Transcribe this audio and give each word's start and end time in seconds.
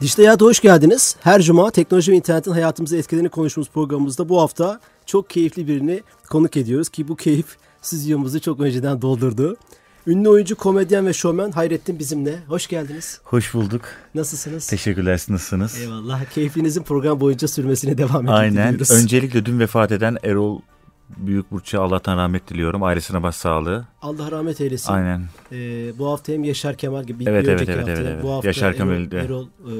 Dijital 0.00 0.24
Hayat'a 0.24 0.44
hoş 0.44 0.60
geldiniz. 0.60 1.16
Her 1.20 1.42
cuma 1.42 1.70
teknoloji 1.70 2.12
ve 2.12 2.16
internetin 2.16 2.50
hayatımıza 2.50 2.96
etkilerini 2.96 3.28
konuştuğumuz 3.28 3.70
programımızda 3.70 4.28
bu 4.28 4.40
hafta 4.40 4.80
çok 5.06 5.30
keyifli 5.30 5.68
birini 5.68 6.02
konuk 6.30 6.56
ediyoruz 6.56 6.88
ki 6.88 7.08
bu 7.08 7.16
keyif 7.16 7.46
stüdyomuzu 7.82 8.40
çok 8.40 8.60
önceden 8.60 9.02
doldurdu. 9.02 9.56
Ünlü 10.06 10.28
oyuncu, 10.28 10.56
komedyen 10.56 11.06
ve 11.06 11.12
şovmen 11.12 11.50
Hayrettin 11.50 11.98
bizimle. 11.98 12.38
Hoş 12.48 12.66
geldiniz. 12.66 13.20
Hoş 13.24 13.54
bulduk. 13.54 13.82
Nasılsınız? 14.14 14.66
Teşekkürler. 14.66 15.12
Nasılsınız? 15.28 15.80
Eyvallah. 15.80 16.24
Keyfinizin 16.24 16.82
program 16.82 17.20
boyunca 17.20 17.48
sürmesine 17.48 17.98
devam 17.98 18.24
edin 18.24 18.32
Aynen. 18.32 18.72
diliyoruz. 18.72 18.90
Öncelikle 18.90 19.46
dün 19.46 19.60
vefat 19.60 19.92
eden 19.92 20.16
Erol 20.24 20.60
Büyükburç'a 21.16 21.82
Allah'tan 21.82 22.16
rahmet 22.16 22.48
diliyorum. 22.48 22.82
Ailesine 22.82 23.22
başsağlığı. 23.22 23.84
Allah 24.02 24.30
rahmet 24.30 24.60
eylesin. 24.60 24.92
Aynen. 24.92 25.24
Ee, 25.52 25.98
bu 25.98 26.06
hafta 26.10 26.32
hem 26.32 26.44
Yaşar 26.44 26.76
Kemal 26.76 27.04
gibi 27.04 27.24
Evet, 27.26 27.44
bir 27.44 27.48
evet, 27.48 27.60
önceki 27.60 27.72
evet, 27.72 27.88
hafta. 27.88 28.02
evet, 28.02 28.12
evet. 28.14 28.24
Bu 28.24 28.32
hafta 28.32 28.48
Yaşar 28.48 28.68
Erol, 28.68 28.76
Kemal'de. 28.76 29.18
Erol 29.18 29.44
e, 29.44 29.72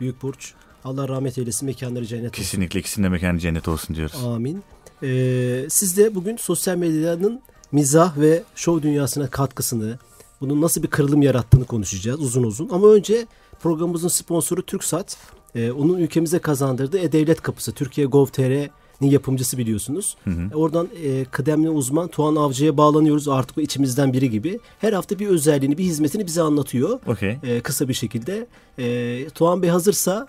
Büyükburç. 0.00 0.52
Allah 0.84 1.08
rahmet 1.08 1.38
eylesin. 1.38 1.66
Mekanları 1.66 2.06
cennet 2.06 2.30
olsun. 2.30 2.42
Kesinlikle 2.42 2.80
ikisinin 2.80 3.04
de 3.04 3.08
mekanı 3.08 3.38
cennet 3.38 3.68
olsun 3.68 3.96
diyoruz. 3.96 4.24
Amin. 4.26 4.62
Ee, 5.02 5.66
siz 5.68 5.96
de 5.96 6.14
bugün 6.14 6.36
sosyal 6.36 6.76
medyanın 6.76 7.40
mizah 7.72 8.18
ve 8.18 8.42
şov 8.54 8.82
dünyasına 8.82 9.30
katkısını, 9.30 9.98
bunun 10.40 10.60
nasıl 10.60 10.82
bir 10.82 10.88
kırılım 10.88 11.22
yarattığını 11.22 11.64
konuşacağız 11.64 12.20
uzun 12.20 12.42
uzun. 12.42 12.68
Ama 12.68 12.88
önce 12.88 13.26
programımızın 13.62 14.08
sponsoru 14.08 14.62
TürkSat. 14.66 15.16
Ee, 15.54 15.70
onun 15.70 15.98
ülkemize 15.98 16.38
kazandırdığı 16.38 16.98
E-Devlet 16.98 17.42
Kapısı. 17.42 17.72
Türkiye 17.72 18.06
Gov.tr'nin 18.06 18.70
yapımcısı 19.08 19.58
biliyorsunuz. 19.58 20.16
E, 20.26 20.54
Oradan 20.54 20.88
e, 21.04 21.24
kıdemli 21.24 21.70
uzman 21.70 22.08
Tuğan 22.08 22.36
Avcı'ya 22.36 22.76
bağlanıyoruz. 22.76 23.28
Artık 23.28 23.58
o 23.58 23.60
içimizden 23.60 24.12
biri 24.12 24.30
gibi. 24.30 24.58
Her 24.78 24.92
hafta 24.92 25.18
bir 25.18 25.26
özelliğini, 25.28 25.78
bir 25.78 25.84
hizmetini 25.84 26.26
bize 26.26 26.42
anlatıyor. 26.42 27.00
Okey. 27.06 27.36
E, 27.42 27.60
kısa 27.60 27.88
bir 27.88 27.94
şekilde. 27.94 28.46
E, 28.78 29.28
Tuğan 29.28 29.62
Bey 29.62 29.70
hazırsa, 29.70 30.26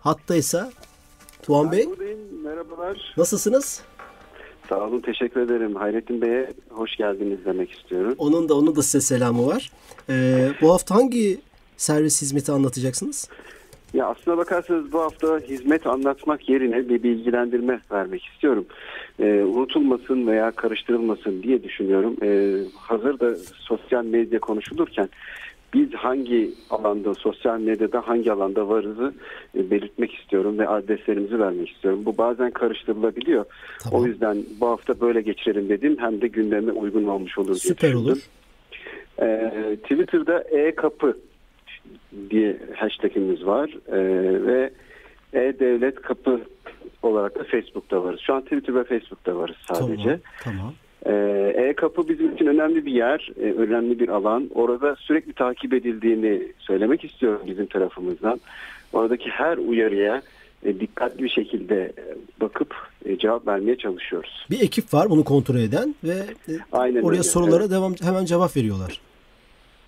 hattaysa 0.00 0.72
Tuğan 1.42 1.72
Bey. 1.72 1.88
Merhabalar. 2.44 3.14
nasılsınız? 3.16 3.80
Sağ 4.68 4.80
olun. 4.86 5.00
Teşekkür 5.00 5.40
ederim. 5.40 5.74
Hayrettin 5.74 6.22
Bey'e 6.22 6.52
hoş 6.70 6.96
geldiniz 6.96 7.38
demek 7.44 7.70
istiyorum. 7.72 8.14
Onun 8.18 8.48
da 8.48 8.54
onun 8.54 8.76
da 8.76 8.82
size 8.82 9.00
selamı 9.00 9.46
var. 9.46 9.70
Ee, 10.08 10.52
bu 10.62 10.72
hafta 10.72 10.94
hangi 10.94 11.40
servis 11.76 12.22
hizmeti 12.22 12.52
anlatacaksınız? 12.52 13.28
Ya 13.94 14.06
aslına 14.06 14.36
bakarsanız 14.36 14.92
bu 14.92 15.00
hafta 15.00 15.38
hizmet 15.38 15.86
anlatmak 15.86 16.48
yerine 16.48 16.88
bir 16.88 17.02
bilgilendirme 17.02 17.80
vermek 17.92 18.24
istiyorum. 18.24 18.66
Ee, 19.20 19.42
unutulmasın 19.42 20.26
veya 20.26 20.50
karıştırılmasın 20.50 21.42
diye 21.42 21.62
düşünüyorum. 21.62 22.16
Ee, 22.22 22.54
hazır 22.76 23.20
da 23.20 23.36
sosyal 23.36 24.04
medya 24.04 24.40
konuşulurken 24.40 25.08
biz 25.74 25.94
hangi 25.94 26.50
alanda, 26.70 27.14
sosyal 27.14 27.60
medyada 27.60 28.08
hangi 28.08 28.32
alanda 28.32 28.68
varızı 28.68 29.14
e, 29.56 29.70
belirtmek 29.70 30.14
istiyorum 30.14 30.58
ve 30.58 30.68
adreslerimizi 30.68 31.38
vermek 31.40 31.70
istiyorum. 31.70 32.02
Bu 32.04 32.18
bazen 32.18 32.50
karıştırılabiliyor. 32.50 33.44
Tamam. 33.82 34.00
O 34.02 34.06
yüzden 34.06 34.36
bu 34.60 34.66
hafta 34.68 35.00
böyle 35.00 35.20
geçirelim 35.20 35.68
dedim. 35.68 35.96
Hem 36.00 36.20
de 36.20 36.28
gündeme 36.28 36.72
uygun 36.72 37.04
olmuş 37.04 37.38
olur 37.38 37.46
diye 37.46 37.54
Süper 37.56 37.90
düşündüm. 37.90 38.06
olur. 38.06 38.18
Ee, 39.22 39.76
Twitter'da 39.82 40.40
e-kapı 40.40 41.16
diye 42.30 42.56
hashtagimiz 42.76 43.46
var 43.46 43.70
Ee, 43.88 43.98
ve 44.46 44.70
e-devlet 45.32 46.02
kapı 46.02 46.40
olarak 47.02 47.38
da 47.38 47.44
Facebook'ta 47.44 48.04
varız. 48.04 48.20
Şu 48.20 48.34
an 48.34 48.42
Twitter 48.42 48.74
ve 48.74 48.84
Facebook'ta 48.84 49.36
varız 49.36 49.56
sadece. 49.72 50.20
Tamam. 50.42 50.58
Tamam. 50.58 50.74
Ee, 51.06 51.52
e-kapı 51.56 52.08
bizim 52.08 52.34
için 52.34 52.46
önemli 52.46 52.86
bir 52.86 52.92
yer, 52.92 53.30
e, 53.40 53.52
önemli 53.52 53.98
bir 54.00 54.08
alan. 54.08 54.50
Orada 54.54 54.96
sürekli 54.96 55.32
takip 55.32 55.74
edildiğini 55.74 56.42
söylemek 56.58 57.04
istiyorum 57.04 57.40
bizim 57.46 57.66
tarafımızdan. 57.66 58.40
Oradaki 58.92 59.30
her 59.30 59.56
uyarıya 59.56 60.22
e, 60.64 60.80
dikkatli 60.80 61.24
bir 61.24 61.28
şekilde 61.28 61.92
bakıp 62.40 62.74
e, 63.04 63.18
cevap 63.18 63.46
vermeye 63.46 63.76
çalışıyoruz. 63.76 64.46
Bir 64.50 64.60
ekip 64.60 64.94
var 64.94 65.10
bunu 65.10 65.24
kontrol 65.24 65.56
eden 65.56 65.94
ve 66.04 66.14
Aynen 66.72 67.02
oraya 67.02 67.16
öyle, 67.16 67.22
sorulara 67.22 67.62
evet. 67.62 67.70
devam 67.70 67.94
hemen 68.02 68.24
cevap 68.24 68.56
veriyorlar. 68.56 69.00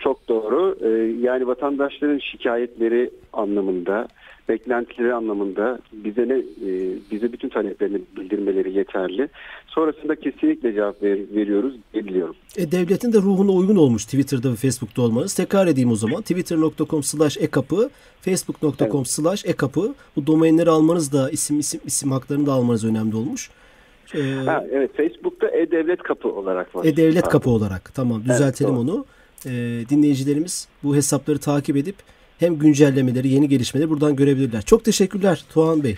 Çok 0.04 0.28
doğru. 0.28 0.76
Ee, 0.80 0.88
yani 1.26 1.46
vatandaşların 1.46 2.18
şikayetleri 2.18 3.10
anlamında, 3.32 4.08
beklentileri 4.48 5.14
anlamında 5.14 5.78
bize 5.92 6.28
ne 6.28 6.34
e, 6.38 6.70
bize 7.10 7.32
bütün 7.32 7.48
taleplerini 7.48 8.00
bildirmeleri 8.16 8.72
yeterli. 8.72 9.28
Sonrasında 9.66 10.16
kesinlikle 10.16 10.74
cevap 10.74 11.02
ver, 11.02 11.18
veriyoruz 11.34 11.74
biliyorum. 11.94 12.34
E, 12.56 12.72
devletin 12.72 13.12
de 13.12 13.18
ruhuna 13.18 13.50
uygun 13.52 13.76
olmuş 13.76 14.04
Twitter'da 14.04 14.50
ve 14.50 14.54
Facebook'ta 14.54 15.02
olmanız. 15.02 15.34
Tekrar 15.34 15.66
edeyim 15.66 15.90
o 15.90 15.96
zaman. 15.96 16.22
Twitter.com 16.22 17.02
slash 17.02 17.38
ekapı, 17.38 17.90
Facebook.com 18.20 19.06
slash 19.06 19.46
ekapı. 19.46 19.94
Bu 20.16 20.26
domainleri 20.26 20.70
almanız 20.70 21.12
da 21.12 21.30
isim 21.30 21.58
isim 21.58 21.80
isim 21.84 22.10
haklarını 22.12 22.46
da 22.46 22.52
almanız 22.52 22.84
önemli 22.84 23.16
olmuş. 23.16 23.50
Ee, 24.14 24.20
Ha, 24.46 24.64
evet 24.70 24.96
Facebook'ta 24.96 25.48
e-devlet 25.48 26.02
kapı 26.02 26.28
olarak 26.28 26.76
var. 26.76 26.84
E-Devlet 26.84 27.28
kapı 27.28 27.50
olarak. 27.50 27.94
Tamam 27.94 28.24
düzeltelim 28.24 28.70
doğru. 28.70 28.80
onu. 28.80 29.04
Ee, 29.46 29.84
dinleyicilerimiz 29.90 30.68
bu 30.82 30.96
hesapları 30.96 31.38
takip 31.38 31.76
edip 31.76 31.96
hem 32.38 32.58
güncellemeleri, 32.58 33.28
yeni 33.28 33.48
gelişmeleri 33.48 33.90
buradan 33.90 34.16
görebilirler. 34.16 34.62
Çok 34.62 34.84
teşekkürler 34.84 35.44
Tuğan 35.52 35.84
Bey. 35.84 35.96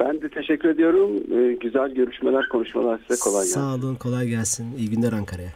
Ben 0.00 0.22
de 0.22 0.28
teşekkür 0.28 0.68
ediyorum. 0.68 1.10
Ee, 1.16 1.52
güzel 1.62 1.94
görüşmeler, 1.94 2.48
konuşmalar 2.48 3.00
size 3.08 3.20
kolay 3.20 3.44
gelsin. 3.44 3.60
Sağ 3.60 3.74
olun, 3.74 3.94
kolay 3.94 4.28
gelsin. 4.28 4.76
İyi 4.78 4.90
günler 4.90 5.12
Ankara'ya. 5.12 5.52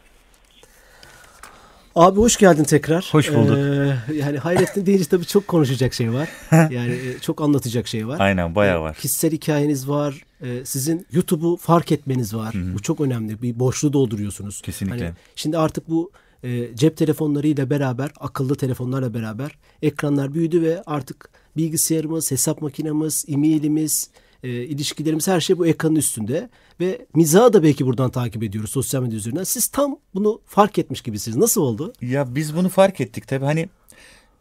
Abi 1.94 2.20
hoş 2.20 2.36
geldin 2.36 2.64
tekrar. 2.64 3.08
Hoş 3.12 3.34
bulduk. 3.34 3.58
Ee, 3.58 4.14
yani 4.14 4.38
Hayrettin 4.38 4.86
deyince 4.86 5.04
tabii 5.04 5.24
çok 5.26 5.48
konuşacak 5.48 5.94
şey 5.94 6.12
var. 6.12 6.28
Yani 6.52 6.92
e, 6.92 7.18
çok 7.20 7.40
anlatacak 7.40 7.86
şey 7.86 8.08
var. 8.08 8.20
Aynen 8.20 8.54
bayağı 8.54 8.78
Ee, 8.78 8.80
var. 8.82 8.96
Kişisel 8.96 9.32
hikayeniz 9.32 9.88
var. 9.88 10.22
Ee, 10.42 10.64
sizin 10.64 11.06
YouTube'u 11.12 11.56
fark 11.56 11.92
etmeniz 11.92 12.34
var. 12.36 12.54
Bu 12.74 12.82
çok 12.82 13.00
önemli. 13.00 13.42
Bir 13.42 13.58
boşluğu 13.58 13.92
dolduruyorsunuz. 13.92 14.60
Kesinlikle. 14.62 15.04
Hani 15.04 15.14
şimdi 15.36 15.58
artık 15.58 15.90
bu 15.90 16.10
e, 16.44 16.76
cep 16.76 16.96
telefonlarıyla 16.96 17.70
beraber, 17.70 18.10
akıllı 18.20 18.54
telefonlarla 18.54 19.14
beraber 19.14 19.58
ekranlar 19.82 20.34
büyüdü 20.34 20.62
ve 20.62 20.82
artık 20.86 21.30
bilgisayarımız, 21.56 22.30
hesap 22.30 22.62
makinemiz, 22.62 23.24
e-mailimiz, 23.28 24.10
e, 24.42 24.48
ilişkilerimiz 24.48 25.28
her 25.28 25.40
şey 25.40 25.58
bu 25.58 25.66
ekranın 25.66 25.96
üstünde. 25.96 26.50
Ve 26.80 27.06
mizahı 27.14 27.52
da 27.52 27.62
belki 27.62 27.86
buradan 27.86 28.10
takip 28.10 28.42
ediyoruz 28.42 28.70
sosyal 28.70 29.02
medya 29.02 29.16
üzerinden. 29.16 29.44
Siz 29.44 29.68
tam 29.68 29.98
bunu 30.14 30.40
fark 30.46 30.78
etmiş 30.78 31.00
gibisiniz. 31.00 31.36
Nasıl 31.36 31.60
oldu? 31.60 31.92
Ya 32.00 32.34
biz 32.34 32.56
bunu 32.56 32.68
fark 32.68 33.00
ettik 33.00 33.28
tabii 33.28 33.44
hani 33.44 33.68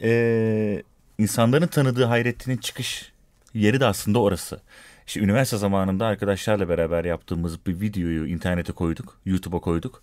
eee, 0.00 0.82
insanların 1.18 1.66
tanıdığı 1.66 2.04
Hayrettin'in 2.04 2.56
çıkış 2.56 3.12
yeri 3.54 3.80
de 3.80 3.86
aslında 3.86 4.18
orası. 4.18 4.60
İşte 5.06 5.20
üniversite 5.20 5.56
zamanında 5.56 6.06
arkadaşlarla 6.06 6.68
beraber 6.68 7.04
yaptığımız 7.04 7.66
bir 7.66 7.80
videoyu 7.80 8.26
internete 8.26 8.72
koyduk, 8.72 9.20
YouTube'a 9.24 9.60
koyduk. 9.60 10.02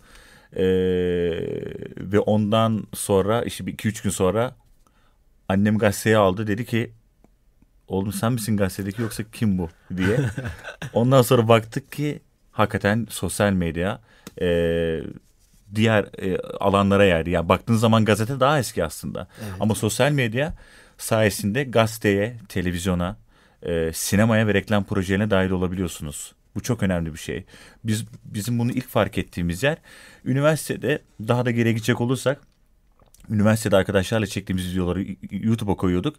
Eee, 0.56 0.62
ve 1.98 2.18
ondan 2.18 2.86
sonra 2.94 3.42
işte 3.42 3.64
2-3 3.64 4.02
gün 4.02 4.10
sonra 4.10 4.56
annem 5.48 5.78
gazeteyi 5.78 6.16
aldı 6.16 6.46
dedi 6.46 6.64
ki 6.66 6.92
oğlum 7.88 8.12
sen 8.12 8.32
misin 8.32 8.56
gazetedeki 8.56 9.02
yoksa 9.02 9.22
kim 9.32 9.58
bu 9.58 9.68
diye. 9.96 10.18
Ondan 10.92 11.22
sonra 11.22 11.48
baktık 11.48 11.92
ki 11.92 12.20
hakikaten 12.52 13.06
sosyal 13.10 13.52
medya 13.52 14.00
eee, 14.40 15.02
diğer 15.74 16.04
e, 16.18 16.38
alanlara 16.38 17.04
yaydı. 17.04 17.30
Yani 17.30 17.48
baktığın 17.48 17.74
zaman 17.74 18.04
gazete 18.04 18.40
daha 18.40 18.58
eski 18.58 18.84
aslında. 18.84 19.28
Ama 19.60 19.74
sosyal 19.74 20.12
medya 20.12 20.54
sayesinde 20.98 21.64
gazeteye, 21.64 22.36
televizyona, 22.48 23.16
e, 23.62 23.90
sinemaya 23.94 24.46
ve 24.46 24.54
reklam 24.54 24.84
projelerine 24.84 25.30
dahil 25.30 25.50
olabiliyorsunuz. 25.50 26.32
Bu 26.54 26.60
çok 26.60 26.82
önemli 26.82 27.12
bir 27.12 27.18
şey. 27.18 27.44
Biz 27.84 28.04
bizim 28.24 28.58
bunu 28.58 28.72
ilk 28.72 28.88
fark 28.88 29.18
ettiğimiz 29.18 29.62
yer 29.62 29.76
üniversitede 30.24 31.02
daha 31.28 31.44
da 31.46 31.50
geriye 31.50 31.74
gidecek 31.74 32.00
olursak 32.00 32.40
üniversitede 33.30 33.76
arkadaşlarla 33.76 34.26
çektiğimiz 34.26 34.72
videoları 34.72 35.06
YouTube'a 35.30 35.74
koyuyorduk. 35.76 36.16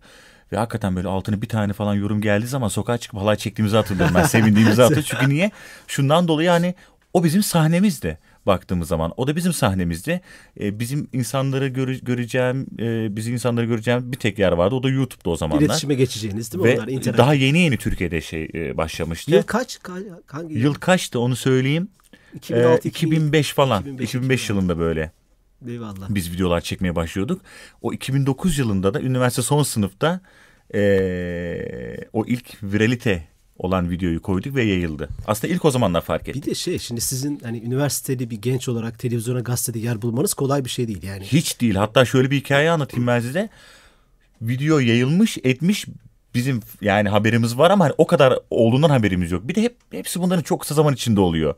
Ve 0.52 0.58
hakikaten 0.58 0.96
böyle 0.96 1.08
altına 1.08 1.42
bir 1.42 1.48
tane 1.50 1.74
falan 1.74 1.94
yorum 1.96 2.22
geldiği 2.22 2.48
zaman 2.48 2.68
sokağa 2.68 2.98
çıkıp 2.98 3.20
halay 3.20 3.36
çektiğimizi 3.36 3.76
hatırlıyorum 3.76 4.16
ben. 4.16 4.24
Sevindiğimizi 4.24 4.82
hatırlıyorum. 4.82 5.10
Çünkü 5.20 5.30
niye? 5.30 5.52
Şundan 5.88 6.28
dolayı 6.28 6.50
hani 6.50 6.76
o 7.14 7.24
bizim 7.24 7.44
sahnemizdi. 7.44 8.18
baktığımız 8.46 8.88
zaman. 8.88 9.14
O 9.18 9.28
da 9.28 9.36
bizim 9.36 9.54
sahnemizdi. 9.54 10.22
E, 10.60 10.80
bizim 10.80 11.08
insanları 11.14 11.68
göre, 11.68 11.98
göreceğim, 11.98 12.68
e, 12.80 13.16
bizi 13.16 13.32
insanları 13.32 13.66
göreceğim 13.66 14.12
bir 14.12 14.18
tek 14.18 14.40
yer 14.40 14.52
vardı. 14.52 14.76
O 14.76 14.84
da 14.84 14.90
YouTube'da 14.90 15.30
o 15.30 15.36
zamanlar. 15.36 15.62
İletişime 15.66 15.96
geçeceğiniz 15.96 16.54
değil 16.54 16.64
mi? 16.64 16.70
Ve 16.70 16.76
Onlar 16.78 16.88
interaktif. 16.88 17.18
daha 17.18 17.34
yeni 17.34 17.60
yeni 17.60 17.78
Türkiye'de 17.78 18.22
şey 18.22 18.50
e, 18.54 18.78
başlamıştı. 18.78 19.32
Yıl 19.32 19.42
kaç? 19.44 19.76
Ka- 19.76 20.22
Hangi 20.28 20.60
Yıl 20.60 20.74
kaçtı 20.74 21.20
onu 21.20 21.36
söyleyeyim. 21.36 21.88
2006 22.36 22.88
Ee, 22.88 22.90
2005 22.90 23.54
falan. 23.54 23.82
2005, 23.82 24.10
2005 24.10 24.50
yılında 24.50 24.80
böyle 24.80 25.12
Eyvallah. 25.68 26.10
biz 26.10 26.32
videolar 26.32 26.62
çekmeye 26.62 26.96
başlıyorduk. 26.96 27.42
O 27.82 27.94
2009 27.94 28.58
yılında 28.58 28.94
da 28.94 29.02
üniversite 29.02 29.42
son 29.42 29.64
sınıfta 29.64 30.22
ee, 30.76 31.98
o 32.14 32.26
ilk 32.26 32.64
viralite 32.64 33.28
olan 33.58 33.90
videoyu 33.90 34.22
koyduk 34.22 34.56
ve 34.56 34.64
yayıldı. 34.64 35.10
Aslında 35.28 35.54
ilk 35.54 35.66
o 35.66 35.72
zamanlar 35.72 36.02
fark 36.02 36.30
ettik. 36.30 36.46
Bir 36.46 36.50
de 36.52 36.56
şey 36.56 36.80
şimdi 36.80 37.02
sizin 37.02 37.40
hani 37.44 37.62
üniversiteli 37.62 38.30
bir 38.30 38.42
genç 38.42 38.70
olarak 38.70 39.00
televizyona 39.00 39.40
gazetede 39.40 39.80
yer 39.80 40.02
bulmanız 40.02 40.34
kolay 40.34 40.66
bir 40.66 40.70
şey 40.70 40.88
değil 40.88 41.04
yani. 41.04 41.24
Hiç 41.24 41.62
değil. 41.62 41.76
Hatta 41.76 42.06
şöyle 42.06 42.32
bir 42.32 42.38
hikaye 42.38 42.72
anlatayım 42.72 43.08
ben 43.08 43.20
size. 43.20 43.50
Video 44.42 44.80
yayılmış 44.80 45.38
etmiş 45.44 45.86
bizim 46.36 46.60
yani 46.82 47.10
haberimiz 47.10 47.58
var 47.58 47.72
ama 47.72 47.86
hani 47.86 47.94
o 47.98 48.08
kadar 48.08 48.40
olduğundan 48.50 48.90
haberimiz 48.90 49.32
yok. 49.32 49.48
Bir 49.48 49.56
de 49.56 49.62
hep 49.62 49.76
hepsi 49.92 50.22
bunların 50.22 50.44
çok 50.44 50.62
kısa 50.62 50.76
zaman 50.76 50.94
içinde 50.94 51.20
oluyor. 51.20 51.56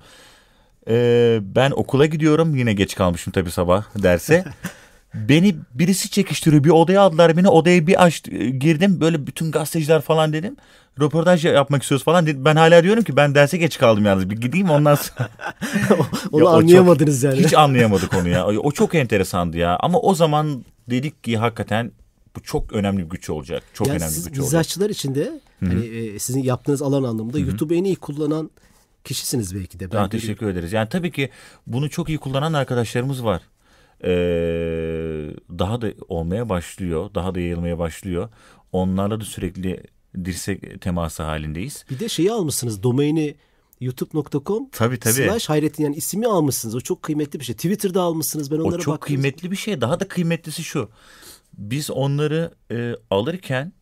Ee, 0.88 1.40
ben 1.56 1.72
okula 1.72 2.06
gidiyorum. 2.06 2.56
Yine 2.56 2.74
geç 2.74 2.96
kalmışım 2.96 3.34
tabii 3.34 3.52
sabah 3.52 3.84
derse. 4.04 4.46
Beni 5.14 5.56
birisi 5.74 6.10
çekiştiriyor. 6.10 6.64
Bir 6.64 6.70
odaya 6.70 7.02
aldılar 7.02 7.38
beni. 7.38 7.50
Odaya 7.50 7.88
bir 7.88 8.06
aç 8.06 8.24
girdim. 8.60 9.02
Böyle 9.02 9.28
bütün 9.28 9.52
gazeteciler 9.52 10.02
falan 10.02 10.34
dedim. 10.34 10.58
Röportaj 11.02 11.46
yapmak 11.46 11.82
istiyoruz 11.82 12.04
falan. 12.06 12.28
Dedim. 12.28 12.46
Ben 12.46 12.56
hala 12.56 12.84
diyorum 12.84 13.04
ki 13.04 13.16
ben 13.16 13.36
derse 13.36 13.58
geç 13.58 13.78
kaldım 13.78 14.06
yalnız. 14.06 14.30
Bir 14.30 14.38
gideyim 14.38 14.70
ondan 14.70 14.96
sonra. 14.96 15.30
Onu 15.92 16.00
Ya 16.44 16.46
o 16.46 16.52
çok- 16.52 16.54
anlayamadınız 16.54 17.24
yani. 17.24 17.40
Hiç 17.44 17.54
anlayamadık 17.54 18.14
onu 18.14 18.30
ya. 18.30 18.48
O 18.48 18.72
çok 18.72 18.96
enteresandı 18.96 19.58
ya. 19.58 19.78
Ama 19.80 20.00
o 20.00 20.16
zaman 20.16 20.66
dedik 20.90 21.24
ki 21.24 21.38
hakikaten 21.38 21.92
bu 22.36 22.42
çok 22.44 22.74
önemli 22.74 23.04
bir 23.06 23.10
güç 23.10 23.30
olacak. 23.30 23.64
Çok 23.74 23.88
yani 23.88 23.98
önemli 23.98 24.12
bir 24.12 24.18
güç 24.18 24.26
olacak. 24.28 24.44
mizahçılar 24.44 24.90
için 24.90 25.16
de 25.16 25.40
hani 25.60 25.86
e, 25.86 26.20
sizin 26.20 26.44
yaptığınız 26.44 26.82
alan 26.82 27.04
anlamında 27.04 27.40
YouTube'u 27.40 27.78
en 27.78 27.84
iyi 27.84 27.96
kullanan 27.96 28.50
kişisiniz 29.06 29.56
belki 29.56 29.80
de. 29.80 29.84
Ben 29.84 29.90
görüyorum. 29.90 30.10
teşekkür 30.10 30.48
ederiz. 30.48 30.74
Yani 30.74 30.90
tabii 30.90 31.12
ki 31.12 31.30
bunu 31.68 31.90
çok 31.90 32.10
iyi 32.10 32.18
kullanan 32.18 32.54
arkadaşlarımız 32.54 33.24
var. 33.26 33.42
Ee, 34.04 34.10
daha 35.60 35.82
da 35.82 35.88
olmaya 36.08 36.50
başlıyor. 36.50 37.10
Daha 37.16 37.36
da 37.36 37.40
yayılmaya 37.40 37.80
başlıyor. 37.80 38.30
Onlarla 38.72 39.20
da 39.22 39.24
sürekli 39.26 39.84
dirsek 40.26 40.82
teması 40.82 41.24
halindeyiz. 41.24 41.86
Bir 41.90 42.00
de 42.00 42.10
şeyi 42.10 42.32
almışsınız 42.32 42.84
domaini 42.84 43.36
youtube.com 43.82 44.70
Tabii 44.72 45.00
tabii. 45.00 45.14
slash 45.14 45.50
Hayrettin 45.50 45.84
yani 45.84 45.96
ismi 45.96 46.28
almışsınız. 46.28 46.76
O 46.76 46.82
çok 46.82 47.04
kıymetli 47.04 47.40
bir 47.40 47.46
şey. 47.46 47.56
Twitter'da 47.56 48.02
almışsınız. 48.02 48.52
Ben 48.52 48.58
onlara 48.58 48.76
O 48.76 48.80
çok 48.80 48.94
baktım. 48.94 49.08
kıymetli 49.08 49.52
bir 49.52 49.56
şey. 49.56 49.82
Daha 49.82 50.00
da 50.00 50.08
kıymetlisi 50.08 50.64
şu. 50.64 50.90
Biz 51.58 51.92
onları 51.92 52.52
e, 52.72 52.94
alırken 53.10 53.74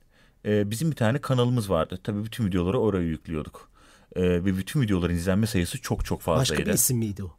e, 0.45 0.69
bizim 0.71 0.91
bir 0.91 0.95
tane 0.95 1.21
kanalımız 1.21 1.69
vardı. 1.69 1.99
Tabii 2.03 2.25
bütün 2.25 2.45
videoları 2.45 2.79
oraya 2.79 3.07
yüklüyorduk. 3.07 3.72
E, 4.15 4.21
ve 4.21 4.45
bütün 4.57 4.81
videoların 4.81 5.15
izlenme 5.15 5.47
sayısı 5.47 5.81
çok 5.81 6.05
çok 6.05 6.21
fazlaydı. 6.21 6.51
Başka 6.51 6.65
bir 6.65 6.73
isim 6.73 6.97
miydi 6.97 7.23
o? 7.23 7.37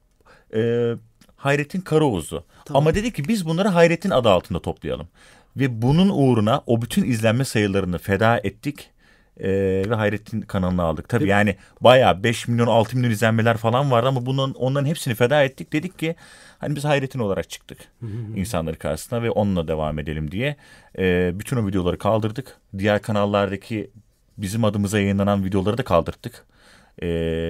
e, 0.59 0.93
Hayrettin 1.37 1.81
Karaoğuz'u. 1.81 2.45
Tamam. 2.65 2.83
Ama 2.83 2.95
dedi 2.95 3.13
ki 3.13 3.29
biz 3.29 3.47
bunları 3.47 3.69
Hayrettin 3.69 4.11
adı 4.11 4.29
altında 4.29 4.63
toplayalım. 4.63 5.09
Ve 5.57 5.83
bunun 5.83 6.09
uğruna 6.09 6.63
o 6.67 6.83
bütün 6.83 7.05
izlenme 7.05 7.45
sayılarını 7.45 7.99
feda 7.99 8.39
ettik. 8.45 8.91
e, 9.41 9.49
ve 9.91 9.95
Hayrettin 9.95 10.41
kanalını 10.41 10.83
aldık. 10.83 11.09
Tabii 11.09 11.29
yani 11.29 11.57
bayağı 11.81 12.23
5 12.23 12.49
milyon 12.49 12.67
6 12.67 12.97
milyon 12.97 13.11
izlenmeler 13.11 13.57
falan 13.57 13.91
vardı 13.91 14.09
ama 14.09 14.27
bunun 14.27 14.55
onların 14.55 14.87
hepsini 14.87 15.15
feda 15.15 15.45
ettik. 15.45 15.73
Dedik 15.73 15.99
ki 15.99 16.17
hani 16.59 16.77
biz 16.77 16.85
Hayrettin 16.85 17.19
olarak 17.19 17.51
çıktık 17.51 17.79
insanları 18.37 18.79
karşısına 18.79 19.23
ve 19.23 19.31
onunla 19.31 19.69
devam 19.69 19.99
edelim 19.99 20.31
diye. 20.31 20.57
E, 20.99 21.33
bütün 21.35 21.57
o 21.57 21.67
videoları 21.67 21.99
kaldırdık. 21.99 22.57
Diğer 22.79 23.03
kanallardaki 23.03 23.91
bizim 24.39 24.65
adımıza 24.65 24.99
yayınlanan 25.01 25.45
videoları 25.45 25.79
da 25.79 25.85
kaldırdık. 25.85 26.45
E, 27.03 27.07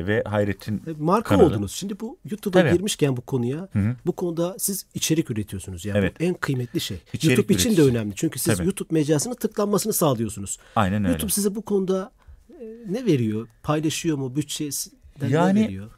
ve 0.07 0.23
Hayrettin 0.27 0.77
E, 0.87 0.91
Marka 0.99 1.29
kanalı. 1.29 1.47
oldunuz. 1.47 1.73
Şimdi 1.73 2.01
bu 2.01 2.19
YouTube'a 2.31 2.61
Tabii. 2.63 2.73
girmişken 2.73 3.17
bu 3.17 3.21
konuya 3.21 3.69
bu 4.07 4.13
konuda 4.13 4.57
siz 4.59 4.87
içerik 4.95 5.31
üretiyorsunuz. 5.31 5.85
Yani 5.85 5.99
Evet. 5.99 6.17
en 6.21 6.35
kıymetli 6.35 6.81
şey. 6.81 6.97
İçerik 7.13 7.39
YouTube 7.39 7.55
için 7.55 7.77
de 7.77 7.83
önemli. 7.83 8.13
Çünkü 8.17 8.39
siz 8.39 8.57
Tabii. 8.57 8.67
YouTube 8.67 8.89
mecrasının 8.91 9.35
tıklanmasını 9.35 9.93
sağlıyorsunuz. 9.93 10.59
Aynen 10.77 11.03
öyle. 11.05 11.09
YouTube 11.13 11.31
size 11.33 11.55
bu 11.55 11.63
konuda 11.63 12.11
e, 12.61 12.65
ne 12.89 13.07
veriyor? 13.07 13.49
Paylaşıyor 13.63 14.17
mu? 14.19 14.37
Bütçesinden 14.37 15.29
Yani- 15.29 15.61
ne 15.61 15.65
veriyor? 15.65 15.91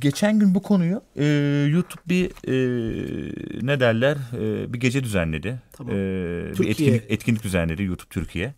Geçen 0.00 0.38
gün 0.38 0.54
bu 0.54 0.62
konuyu 0.62 1.02
e, 1.16 1.24
YouTube 1.70 2.02
bir 2.08 2.24
e, 2.26 3.66
ne 3.66 3.80
derler 3.80 4.16
e, 4.40 4.72
bir 4.72 4.80
gece 4.80 5.04
düzenledi. 5.04 5.60
Tamam. 5.72 5.92
E, 5.94 5.98
bir 6.58 6.68
etkinlik, 6.68 7.02
etkinlik 7.08 7.42
düzenledi 7.42 7.82
YouTube 7.82 8.08
Türkiye. 8.10 8.54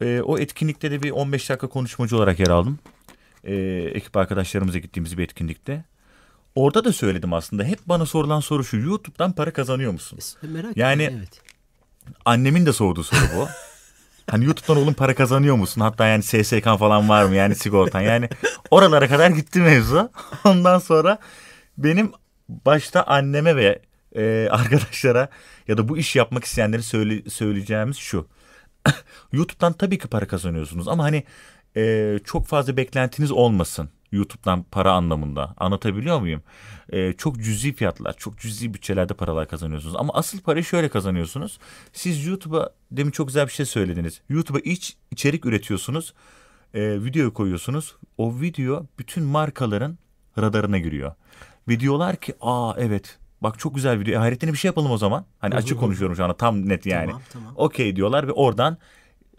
E, 0.00 0.20
o 0.20 0.38
etkinlikte 0.38 0.90
de 0.90 1.02
bir 1.02 1.10
15 1.10 1.50
dakika 1.50 1.66
konuşmacı 1.66 2.16
olarak 2.16 2.40
yer 2.40 2.46
aldım. 2.48 2.78
E, 3.44 3.54
ekip 3.94 4.16
arkadaşlarımıza 4.16 4.78
gittiğimiz 4.78 5.18
bir 5.18 5.24
etkinlikte. 5.24 5.84
Orada 6.54 6.84
da 6.84 6.92
söyledim 6.92 7.32
aslında. 7.32 7.64
Hep 7.64 7.78
bana 7.86 8.06
sorulan 8.06 8.40
soru 8.40 8.64
şu. 8.64 8.76
YouTube'dan 8.76 9.32
para 9.32 9.52
kazanıyor 9.52 9.92
musun? 9.92 10.18
E, 10.42 10.46
Merak 10.46 10.76
Yani- 10.76 11.02
ettim. 11.02 11.16
Evet. 11.18 11.40
Annemin 12.24 12.66
de 12.66 12.72
sorduğu 12.72 13.04
soru 13.04 13.20
bu. 13.36 13.48
Hani 14.30 14.44
YouTube'dan 14.44 14.76
oğlum 14.82 14.94
para 14.94 15.14
kazanıyor 15.14 15.56
musun? 15.56 15.80
Hatta 15.80 16.06
yani 16.06 16.22
SSK 16.22 16.64
falan 16.78 17.08
var 17.08 17.24
mı? 17.24 17.34
Yani 17.34 17.54
sigortan. 17.54 18.00
Yani 18.00 18.28
oralara 18.70 19.08
kadar 19.08 19.30
gitti 19.30 19.58
mevzu. 19.60 20.10
Ondan 20.44 20.78
sonra 20.78 21.18
benim 21.78 22.12
başta 22.48 23.02
anneme 23.02 23.56
ve 23.56 23.82
e, 24.16 24.48
arkadaşlara 24.50 25.28
ya 25.68 25.78
da 25.78 25.88
bu 25.88 25.98
iş 25.98 26.16
yapmak 26.16 26.44
isteyenlere 26.44 26.82
söyle, 26.82 27.30
söyleyeceğimiz 27.30 27.96
şu. 27.96 28.26
YouTube'dan 29.32 29.72
tabii 29.72 29.98
ki 29.98 30.08
para 30.08 30.26
kazanıyorsunuz 30.26 30.88
ama 30.88 31.04
hani 31.04 31.24
e, 31.78 32.18
çok 32.24 32.46
fazla 32.46 32.76
beklentiniz 32.76 33.30
olmasın. 33.30 33.88
YouTube'dan 34.12 34.62
para 34.62 34.92
anlamında. 34.92 35.54
Anlatabiliyor 35.56 36.20
muyum? 36.20 36.42
E, 36.92 37.12
çok 37.12 37.36
cüzi 37.36 37.72
fiyatlar, 37.72 38.16
çok 38.16 38.38
cüzi 38.38 38.74
bütçelerde 38.74 39.14
paralar 39.14 39.48
kazanıyorsunuz. 39.48 39.96
Ama 39.98 40.14
asıl 40.14 40.40
parayı 40.40 40.64
şöyle 40.64 40.88
kazanıyorsunuz. 40.88 41.58
Siz 41.92 42.26
YouTube'a, 42.26 42.70
demin 42.90 43.10
çok 43.10 43.26
güzel 43.26 43.46
bir 43.46 43.52
şey 43.52 43.66
söylediniz. 43.66 44.20
YouTube'a 44.28 44.60
iç 44.60 44.96
içerik 45.10 45.46
üretiyorsunuz. 45.46 46.14
E, 46.74 47.04
video 47.04 47.32
koyuyorsunuz. 47.32 47.96
O 48.18 48.40
video 48.40 48.86
bütün 48.98 49.24
markaların 49.24 49.98
radarına 50.38 50.78
giriyor. 50.78 51.12
Ve 51.68 51.80
diyorlar 51.80 52.16
ki 52.16 52.34
aa 52.40 52.74
evet 52.78 53.18
bak 53.40 53.58
çok 53.58 53.74
güzel 53.74 54.00
video. 54.00 54.14
E, 54.14 54.16
Hayrettin'e 54.16 54.52
bir 54.52 54.58
şey 54.58 54.68
yapalım 54.68 54.90
o 54.90 54.98
zaman. 54.98 55.24
Hani 55.38 55.54
açık 55.54 55.80
konuşuyorum 55.80 56.16
şu 56.16 56.24
anda 56.24 56.36
tam 56.36 56.68
net 56.68 56.86
yani. 56.86 57.06
Tamam, 57.06 57.22
tamam. 57.32 57.52
Okey 57.56 57.96
diyorlar 57.96 58.28
ve 58.28 58.32
oradan 58.32 58.78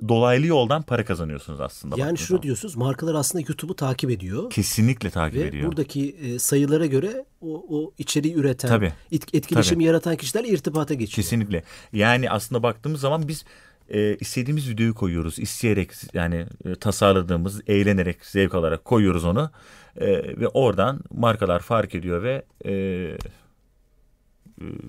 dolaylı 0.07 0.45
yoldan 0.45 0.81
para 0.81 1.05
kazanıyorsunuz 1.05 1.59
aslında. 1.59 1.95
Yani 1.97 2.17
şunu 2.17 2.27
zaman. 2.27 2.43
diyorsunuz 2.43 2.75
markalar 2.75 3.15
aslında 3.15 3.41
YouTube'u 3.47 3.75
takip 3.75 4.09
ediyor. 4.09 4.49
Kesinlikle 4.49 5.09
takip 5.09 5.39
Ve 5.41 5.47
ediyor. 5.47 5.67
buradaki 5.67 6.09
e, 6.09 6.39
sayılara 6.39 6.85
göre 6.85 7.25
o, 7.41 7.65
o 7.69 7.91
içeriği 7.97 8.33
üreten, 8.35 8.67
Tabii. 8.69 8.93
et- 9.11 9.35
etkileşimi 9.35 9.75
Tabii. 9.75 9.83
yaratan 9.83 10.15
kişilerle 10.15 10.47
irtibata 10.47 10.93
geçiyor. 10.93 11.15
Kesinlikle. 11.15 11.63
Yani 11.93 12.29
aslında 12.29 12.63
baktığımız 12.63 13.01
zaman 13.01 13.27
biz 13.27 13.45
e, 13.89 14.15
istediğimiz 14.15 14.69
videoyu 14.69 14.93
koyuyoruz. 14.95 15.39
İsteyerek 15.39 15.91
yani 16.13 16.45
e, 16.65 16.75
tasarladığımız, 16.75 17.61
eğlenerek, 17.67 18.25
zevk 18.25 18.55
alarak 18.55 18.85
koyuyoruz 18.85 19.25
onu. 19.25 19.51
E, 19.97 20.07
ve 20.39 20.47
oradan 20.47 20.99
markalar 21.11 21.59
fark 21.59 21.95
ediyor 21.95 22.23
ve 22.23 22.45
e, 22.65 22.71
e, 22.73 23.17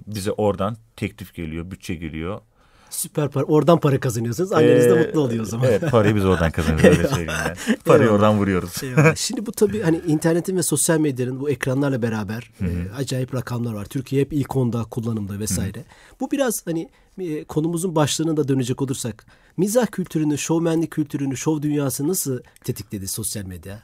bize 0.06 0.30
oradan 0.32 0.76
teklif 0.96 1.34
geliyor, 1.34 1.70
bütçe 1.70 1.94
geliyor. 1.94 2.40
Süper 2.90 3.28
para. 3.28 3.44
Oradan 3.44 3.80
para 3.80 4.00
kazanıyorsunuz. 4.00 4.52
Anneniz 4.52 4.84
de 4.84 4.88
Ee, 4.90 5.06
mutlu 5.06 5.20
oluyor 5.20 5.42
o 5.42 5.46
zaman. 5.46 5.66
Evet 5.66 5.90
parayı 5.90 6.16
biz 6.16 6.24
oradan 6.24 6.50
kazanıyoruz 6.50 6.98
öyle 6.98 7.08
söyleyeyim 7.08 7.32
ben. 7.46 7.76
Parayı 7.84 8.02
Eyvallah. 8.02 8.14
oradan 8.14 8.38
vuruyoruz. 8.38 8.82
Eyvallah. 8.82 9.16
Şimdi 9.16 9.46
bu 9.46 9.52
tabii 9.52 9.80
hani 9.80 10.00
internetin 10.06 10.56
ve 10.56 10.62
sosyal 10.62 10.98
medyanın 11.00 11.40
bu 11.40 11.50
ekranlarla 11.50 12.02
beraber 12.02 12.50
e, 12.60 12.66
acayip 12.96 13.34
rakamlar 13.34 13.74
var. 13.74 13.84
Türkiye 13.84 14.22
hep 14.22 14.32
ilk 14.32 14.56
onda 14.56 14.84
kullanımda 14.84 15.38
vesaire. 15.38 15.84
Bu 16.20 16.30
biraz 16.30 16.66
hani 16.66 16.88
e, 17.18 17.44
konumuzun 17.44 17.94
başlığına 17.94 18.36
da 18.36 18.48
dönecek 18.48 18.82
olursak 18.82 19.26
mizah 19.56 19.86
kültürünü, 19.86 20.38
şovmenlik 20.38 20.90
kültürünü, 20.90 21.36
şov 21.36 21.62
dünyası 21.62 22.08
nasıl 22.08 22.40
tetikledi 22.64 23.08
sosyal 23.08 23.44
medya? 23.44 23.82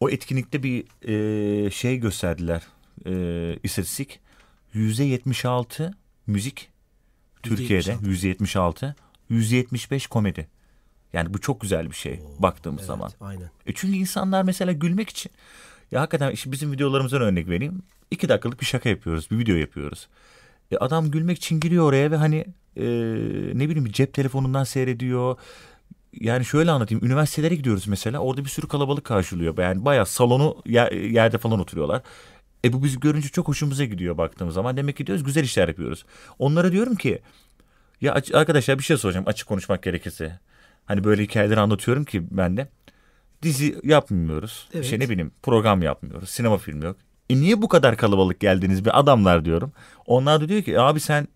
O 0.00 0.10
etkinlikte 0.10 0.62
bir 0.62 0.84
e, 1.66 1.70
şey 1.70 1.96
gösterdiler. 1.96 2.62
E, 3.06 3.12
istatistik. 3.62 4.20
%76 4.74 5.92
müzik 6.26 6.68
Türkiye'de 7.42 7.92
%76. 7.92 8.94
%75 9.30 10.08
komedi. 10.08 10.48
Yani 11.12 11.34
bu 11.34 11.40
çok 11.40 11.60
güzel 11.60 11.90
bir 11.90 11.96
şey 11.96 12.20
baktığımız 12.38 12.82
zaman. 12.86 13.10
Aynen. 13.20 13.50
E 13.66 13.72
çünkü 13.74 13.96
insanlar 13.96 14.42
mesela 14.42 14.72
gülmek 14.72 15.08
için. 15.08 15.32
Ya 15.90 16.00
hakikaten 16.00 16.30
işte 16.30 16.52
bizim 16.52 16.72
videolarımızdan 16.72 17.22
örnek 17.22 17.48
vereyim. 17.48 17.82
İki 18.10 18.28
dakikalık 18.28 18.60
bir 18.60 18.66
şaka 18.66 18.88
yapıyoruz. 18.88 19.30
Bir 19.30 19.38
video 19.38 19.56
yapıyoruz. 19.56 20.08
E 20.70 20.76
adam 20.76 21.10
gülmek 21.10 21.36
için 21.36 21.60
giriyor 21.60 21.84
oraya 21.84 22.10
ve 22.10 22.16
hani 22.16 22.36
e, 22.76 22.84
ne 23.58 23.68
bileyim 23.68 23.92
cep 23.92 24.14
telefonundan 24.14 24.64
seyrediyor. 24.64 25.36
Yani 26.20 26.44
şöyle 26.44 26.70
anlatayım. 26.70 27.04
Üniversitelere 27.04 27.54
gidiyoruz 27.54 27.86
mesela. 27.86 28.18
Orada 28.18 28.44
bir 28.44 28.50
sürü 28.50 28.68
kalabalık 28.68 29.04
karşılıyor. 29.04 29.58
Yani 29.58 29.84
bayağı 29.84 30.06
salonu 30.06 30.56
yer- 30.66 30.92
yerde 30.92 31.38
falan 31.38 31.60
oturuyorlar. 31.60 32.02
E 32.64 32.72
bu 32.72 32.84
biz 32.84 33.00
görünce 33.00 33.28
çok 33.28 33.48
hoşumuza 33.48 33.84
gidiyor 33.84 34.18
baktığımız 34.18 34.54
zaman. 34.54 34.76
Demek 34.76 34.96
ki 34.96 35.06
diyoruz 35.06 35.24
güzel 35.24 35.44
işler 35.44 35.68
yapıyoruz. 35.68 36.04
Onlara 36.38 36.72
diyorum 36.72 36.94
ki 36.94 37.18
ya 38.00 38.22
arkadaşlar 38.32 38.78
bir 38.78 38.84
şey 38.84 38.96
soracağım 38.96 39.28
açık 39.28 39.48
konuşmak 39.48 39.82
gerekirse. 39.82 40.38
Hani 40.86 41.04
böyle 41.04 41.22
hikayeleri 41.22 41.60
anlatıyorum 41.60 42.04
ki 42.04 42.22
ben 42.30 42.56
de. 42.56 42.68
Dizi 43.42 43.80
yapmıyoruz. 43.84 44.68
Evet. 44.74 44.84
İşte 44.84 44.98
ne 44.98 45.08
bileyim 45.08 45.32
program 45.42 45.82
yapmıyoruz. 45.82 46.30
Sinema 46.30 46.58
filmi 46.58 46.84
yok. 46.84 46.96
E 47.30 47.36
niye 47.36 47.62
bu 47.62 47.68
kadar 47.68 47.96
kalabalık 47.96 48.40
geldiniz 48.40 48.84
bir 48.84 49.00
adamlar 49.00 49.44
diyorum. 49.44 49.72
Onlar 50.06 50.40
da 50.40 50.48
diyor 50.48 50.62
ki 50.62 50.80
abi 50.80 51.00
sen 51.00 51.28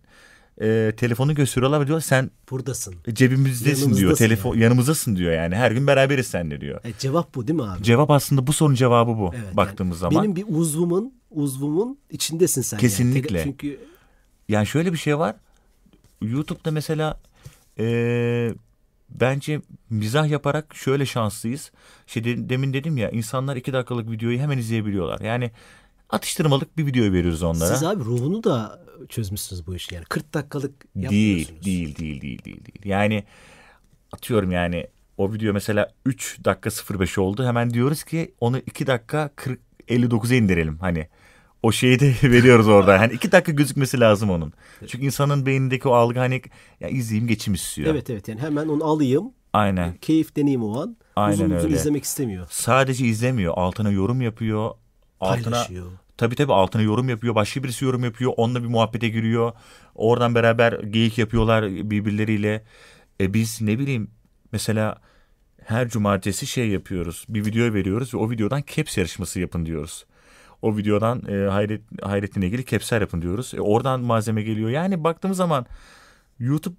e, 0.61 0.93
telefonu 0.97 1.35
gösteriyorlar 1.35 1.81
ve 1.81 1.87
diyor 1.87 2.01
sen 2.01 2.31
Buradasın. 2.51 2.95
cebimizdesin 3.13 3.93
diyor. 3.95 4.15
Telefon 4.15 4.53
yani. 4.53 4.63
yanımızdasın 4.63 5.15
diyor 5.15 5.33
yani. 5.33 5.55
Her 5.55 5.71
gün 5.71 5.87
beraberiz 5.87 6.27
seninle 6.27 6.61
diyor. 6.61 6.79
E, 6.83 6.93
cevap 6.99 7.35
bu 7.35 7.47
değil 7.47 7.59
mi 7.59 7.63
abi? 7.65 7.83
Cevap 7.83 8.11
aslında 8.11 8.47
bu 8.47 8.53
sorunun 8.53 8.75
cevabı 8.75 9.11
bu 9.17 9.31
Evet, 9.35 9.57
baktığımız 9.57 10.01
yani 10.01 10.11
zaman. 10.13 10.23
Benim 10.23 10.35
bir 10.35 10.45
uzvumun 10.47 11.13
uzvumun 11.31 11.97
içindesin 12.09 12.61
sen. 12.61 12.77
yani. 12.77 12.81
Kesinlikle. 12.81 13.37
Tek- 13.37 13.43
Çünkü 13.43 13.79
Yani 14.49 14.67
şöyle 14.67 14.93
bir 14.93 14.97
şey 14.97 15.17
var. 15.19 15.35
YouTube'da 16.21 16.71
mesela 16.71 17.19
eee, 17.79 18.53
bence 19.09 19.61
mizah 19.89 20.27
yaparak 20.29 20.75
şöyle 20.75 21.05
şanslıyız. 21.05 21.71
De- 22.15 22.49
demin 22.49 22.73
dedim 22.73 22.97
ya 22.97 23.09
insanlar 23.09 23.55
iki 23.55 23.73
dakikalık 23.73 24.11
videoyu 24.11 24.39
hemen 24.39 24.57
izleyebiliyorlar. 24.57 25.19
Yani 25.19 25.51
atıştırmalık 26.09 26.77
bir 26.77 26.85
video 26.85 27.03
veriyoruz 27.03 27.43
onlara. 27.43 27.73
siz 27.75 27.83
abi 27.83 28.03
ruhunu 28.03 28.43
da 28.43 28.79
çözmüşsünüz 29.09 29.67
bu 29.67 29.75
işi 29.75 29.95
yani. 29.95 30.05
40 30.05 30.33
dakikalık 30.33 30.85
Değil, 30.95 31.49
değil, 31.65 31.95
değil, 31.95 32.21
değil, 32.21 32.43
değil, 32.45 32.65
değil. 32.65 32.79
Yani 32.85 33.23
atıyorum 34.11 34.51
yani 34.51 34.87
o 35.17 35.33
video 35.33 35.53
mesela 35.53 35.89
3 36.05 36.39
dakika 36.45 36.69
05 36.99 37.17
oldu. 37.17 37.45
Hemen 37.45 37.69
diyoruz 37.73 38.03
ki 38.03 38.33
onu 38.39 38.57
2 38.57 38.87
dakika 38.87 39.29
40 39.35 39.59
59'a 39.89 40.35
indirelim 40.35 40.77
hani. 40.81 41.07
O 41.63 41.71
şeyi 41.71 41.99
de 41.99 42.15
veriyoruz 42.23 42.67
orada. 42.67 42.99
Hani 42.99 43.13
2 43.13 43.31
dakika 43.31 43.51
gözükmesi 43.51 43.99
lazım 43.99 44.29
onun. 44.29 44.53
Çünkü 44.87 45.05
insanın 45.05 45.45
beynindeki 45.45 45.87
o 45.87 45.91
algı 45.93 46.19
hani 46.19 46.41
ya 46.79 46.89
izleyeyim 46.89 47.27
geçim 47.27 47.53
istiyor. 47.53 47.91
Evet 47.93 48.09
evet 48.09 48.27
yani 48.27 48.41
hemen 48.41 48.67
onu 48.67 48.83
alayım. 48.83 49.31
Aynen. 49.53 49.93
Keyif 50.01 50.35
deneyim 50.35 50.63
o 50.63 50.81
an. 50.81 50.97
Aynen 51.15 51.33
uzun 51.33 51.45
uzun 51.49 51.55
öyle. 51.67 51.75
izlemek 51.75 52.03
istemiyor. 52.03 52.47
Sadece 52.49 53.05
izlemiyor. 53.05 53.53
Altına 53.57 53.91
yorum 53.91 54.21
yapıyor. 54.21 54.71
Altına 55.19 55.51
Paylaşıyor. 55.51 55.91
Tabii 56.17 56.35
tabii 56.35 56.53
altına 56.53 56.81
yorum 56.81 57.09
yapıyor. 57.09 57.35
Başka 57.35 57.63
birisi 57.63 57.85
yorum 57.85 58.03
yapıyor. 58.03 58.33
Onunla 58.37 58.63
bir 58.63 58.67
muhabbete 58.67 59.09
giriyor. 59.09 59.53
Oradan 59.95 60.35
beraber 60.35 60.73
geyik 60.73 61.17
yapıyorlar 61.17 61.65
birbirleriyle. 61.65 62.63
E 63.21 63.33
biz 63.33 63.61
ne 63.61 63.79
bileyim 63.79 64.11
mesela 64.51 64.97
her 65.63 65.89
cumartesi 65.89 66.47
şey 66.47 66.69
yapıyoruz. 66.69 67.25
Bir 67.29 67.45
video 67.45 67.73
veriyoruz 67.73 68.13
ve 68.13 68.17
o 68.17 68.31
videodan 68.31 68.63
caps 68.75 68.97
yarışması 68.97 69.39
yapın 69.39 69.65
diyoruz. 69.65 70.05
O 70.61 70.77
videodan 70.77 71.23
e, 71.27 71.49
hayret, 71.49 71.81
hayretin 72.01 72.41
ilgili 72.41 72.65
capsler 72.65 73.01
yapın 73.01 73.21
diyoruz. 73.21 73.53
E, 73.53 73.61
oradan 73.61 73.99
malzeme 74.01 74.43
geliyor. 74.43 74.69
Yani 74.69 75.03
baktığımız 75.03 75.37
zaman 75.37 75.65
YouTube 76.39 76.75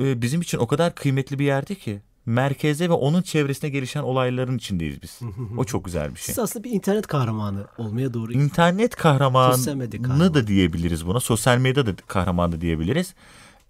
e, 0.00 0.22
bizim 0.22 0.40
için 0.40 0.58
o 0.58 0.66
kadar 0.66 0.94
kıymetli 0.94 1.38
bir 1.38 1.44
yerde 1.44 1.74
ki. 1.74 2.00
Merkeze 2.28 2.88
ve 2.88 2.92
onun 2.92 3.22
çevresine 3.22 3.70
gelişen 3.70 4.02
olayların 4.02 4.58
içindeyiz 4.58 5.02
biz. 5.02 5.20
O 5.56 5.64
çok 5.64 5.84
güzel 5.84 6.10
bir 6.14 6.20
şey. 6.20 6.26
Siz 6.26 6.38
aslında 6.38 6.64
bir 6.64 6.70
internet 6.70 7.06
kahramanı 7.06 7.66
olmaya 7.78 8.14
doğru 8.14 8.32
İnternet 8.32 8.96
kahramanı 8.96 9.64
kahramanı. 10.02 10.34
da 10.34 10.46
diyebiliriz 10.46 11.06
buna. 11.06 11.20
Sosyal 11.20 11.58
medya 11.58 11.86
da 11.86 11.96
kahraman 11.96 12.52
da 12.52 12.60
diyebiliriz. 12.60 13.14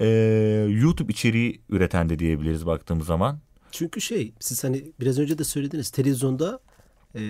Ee, 0.01 0.07
YouTube 0.71 1.13
içeriği 1.13 1.61
üreten 1.69 2.09
de 2.09 2.19
diyebiliriz 2.19 2.67
baktığımız 2.67 3.07
zaman. 3.07 3.39
Çünkü 3.71 4.01
şey 4.01 4.33
siz 4.41 4.65
hani 4.65 4.93
biraz 5.01 5.19
önce 5.19 5.39
de 5.39 5.45
söylediniz 5.45 5.91
televizyonda 5.91 6.61
e, 7.15 7.21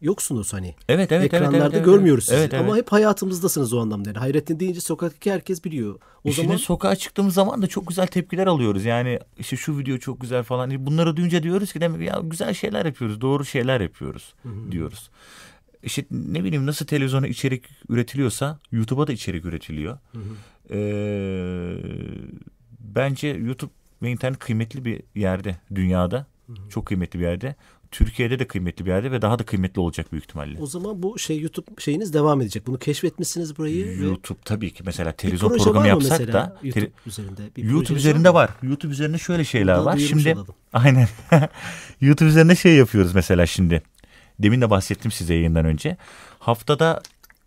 yoksunuz 0.00 0.52
hani. 0.52 0.74
Evet 0.88 1.12
evet 1.12 1.24
Ekranlarda 1.24 1.56
evet, 1.56 1.62
evet, 1.62 1.74
evet. 1.74 1.84
görmüyoruz 1.84 2.24
sizi. 2.24 2.36
Evet, 2.36 2.54
evet. 2.54 2.64
Ama 2.64 2.76
hep 2.76 2.92
hayatımızdasınız 2.92 3.72
o 3.72 3.80
anlamda. 3.80 4.08
Yani 4.08 4.18
Hayrettin 4.18 4.60
deyince 4.60 4.80
sokaktaki 4.80 5.32
herkes 5.32 5.64
biliyor. 5.64 5.94
O 6.24 6.30
Şimdi 6.30 6.46
zaman 6.46 6.56
sokağa 6.56 6.96
çıktığımız 6.96 7.34
zaman 7.34 7.62
da 7.62 7.66
çok 7.66 7.88
güzel 7.88 8.06
tepkiler 8.06 8.46
alıyoruz. 8.46 8.84
Yani 8.84 9.18
işte 9.38 9.56
şu 9.56 9.78
video 9.78 9.98
çok 9.98 10.20
güzel 10.20 10.42
falan. 10.42 10.86
Bunları 10.86 11.16
duyunca 11.16 11.42
diyoruz 11.42 11.72
ki 11.72 11.80
demek 11.80 12.08
ya 12.08 12.20
güzel 12.22 12.54
şeyler 12.54 12.86
yapıyoruz. 12.86 13.20
Doğru 13.20 13.44
şeyler 13.44 13.80
yapıyoruz 13.80 14.34
diyoruz. 14.70 15.10
İşte 15.82 16.04
ne 16.10 16.44
bileyim 16.44 16.66
nasıl 16.66 16.86
televizyona 16.86 17.26
içerik 17.26 17.64
üretiliyorsa 17.88 18.58
YouTube'a 18.72 19.06
da 19.06 19.12
içerik 19.12 19.44
üretiliyor. 19.44 19.98
Ee, 20.70 21.76
bence 22.80 23.28
YouTube 23.28 23.70
ve 24.02 24.10
internet 24.10 24.38
kıymetli 24.38 24.84
bir 24.84 25.02
yerde 25.14 25.56
dünyada. 25.74 26.26
Çok 26.68 26.86
kıymetli 26.86 27.18
bir 27.20 27.24
yerde. 27.24 27.54
Türkiye'de 27.90 28.38
de 28.38 28.46
kıymetli 28.46 28.86
bir 28.86 28.90
yerde 28.90 29.10
ve 29.10 29.22
daha 29.22 29.38
da 29.38 29.44
kıymetli 29.44 29.80
olacak 29.80 30.12
büyük 30.12 30.24
ihtimalle. 30.24 30.58
o 30.60 30.66
zaman 30.66 31.02
bu 31.02 31.18
şey 31.18 31.40
YouTube 31.40 31.66
şeyiniz 31.78 32.14
devam 32.14 32.40
edecek. 32.40 32.66
Bunu 32.66 32.78
keşfetmişsiniz 32.78 33.58
burayı. 33.58 33.86
ve 33.86 34.04
YouTube 34.04 34.38
tabii 34.44 34.70
ki 34.74 34.82
mesela 34.86 35.12
televizyon 35.12 35.48
programı 35.48 35.76
var 35.76 35.80
mı 35.80 35.88
yapsak 35.88 36.20
mesela 36.20 36.32
da 36.32 36.58
YouTube 36.62 36.90
üzerinde. 37.06 37.42
Bir 37.56 37.64
YouTube 37.64 37.98
üzerinde 37.98 38.28
mı? 38.28 38.34
var. 38.34 38.50
YouTube 38.62 38.92
üzerinde 38.92 39.18
şöyle 39.18 39.44
şeyler 39.44 39.76
Buradan 39.76 39.92
var. 39.92 39.98
Şimdi 39.98 40.34
olalım. 40.34 40.54
aynen. 40.72 41.08
YouTube 42.00 42.28
üzerinde 42.28 42.56
şey 42.56 42.76
yapıyoruz 42.76 43.14
mesela 43.14 43.46
şimdi. 43.46 43.82
Demin 44.38 44.60
de 44.60 44.70
bahsettim 44.70 45.10
size 45.10 45.34
yayından 45.34 45.64
önce. 45.64 45.96
Haftada 46.38 47.02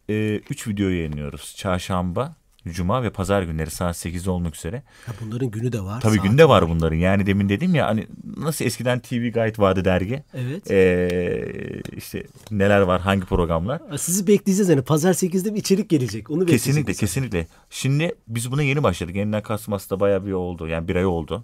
3 0.10 0.68
video 0.68 0.90
yayınlıyoruz. 0.90 1.54
Çarşamba, 1.58 2.36
cuma 2.70 3.04
ve 3.04 3.10
pazar 3.10 3.44
günleri 3.44 3.70
saat 3.70 3.96
8'de 3.96 4.30
olmak 4.30 4.56
üzere. 4.56 4.84
Ha, 5.06 5.12
bunların 5.22 5.52
günü 5.52 5.72
de 5.72 5.82
var. 5.82 6.02
Tabii 6.02 6.16
saati 6.16 6.30
günde 6.30 6.50
var 6.50 6.70
bunların. 6.70 6.98
Yani 6.98 7.26
demin 7.26 7.50
dedim 7.50 7.76
ya 7.76 7.88
hani 7.88 8.08
nasıl 8.38 8.66
eskiden 8.66 9.00
TV 9.00 9.16
Guide 9.16 9.58
vardı 9.58 9.86
dergi. 9.86 10.24
Evet. 10.34 10.72
Ee, 10.72 11.82
işte 11.98 12.24
neler 12.52 12.82
var, 12.82 13.02
hangi 13.02 13.26
programlar. 13.26 13.82
Sizi 13.98 14.28
bekleyeceğiz 14.28 14.70
yani. 14.70 14.82
Pazar 14.82 15.14
8'de 15.14 15.54
bir 15.54 15.60
içerik 15.60 15.90
gelecek. 15.90 16.30
Onu 16.30 16.42
bekleyeceğiz. 16.42 16.64
Kesinlikle 16.64 16.94
kesinlikle. 16.94 17.48
Şimdi 17.70 18.16
biz 18.28 18.52
buna 18.52 18.64
yeni 18.64 18.84
başladık. 18.84 19.16
Yeniden 19.16 19.42
Kasım 19.42 19.74
da 19.74 20.00
bayağı 20.00 20.26
bir 20.26 20.32
oldu. 20.32 20.68
Yani 20.68 20.88
bir 20.88 20.96
ay 20.96 21.06
oldu. 21.06 21.44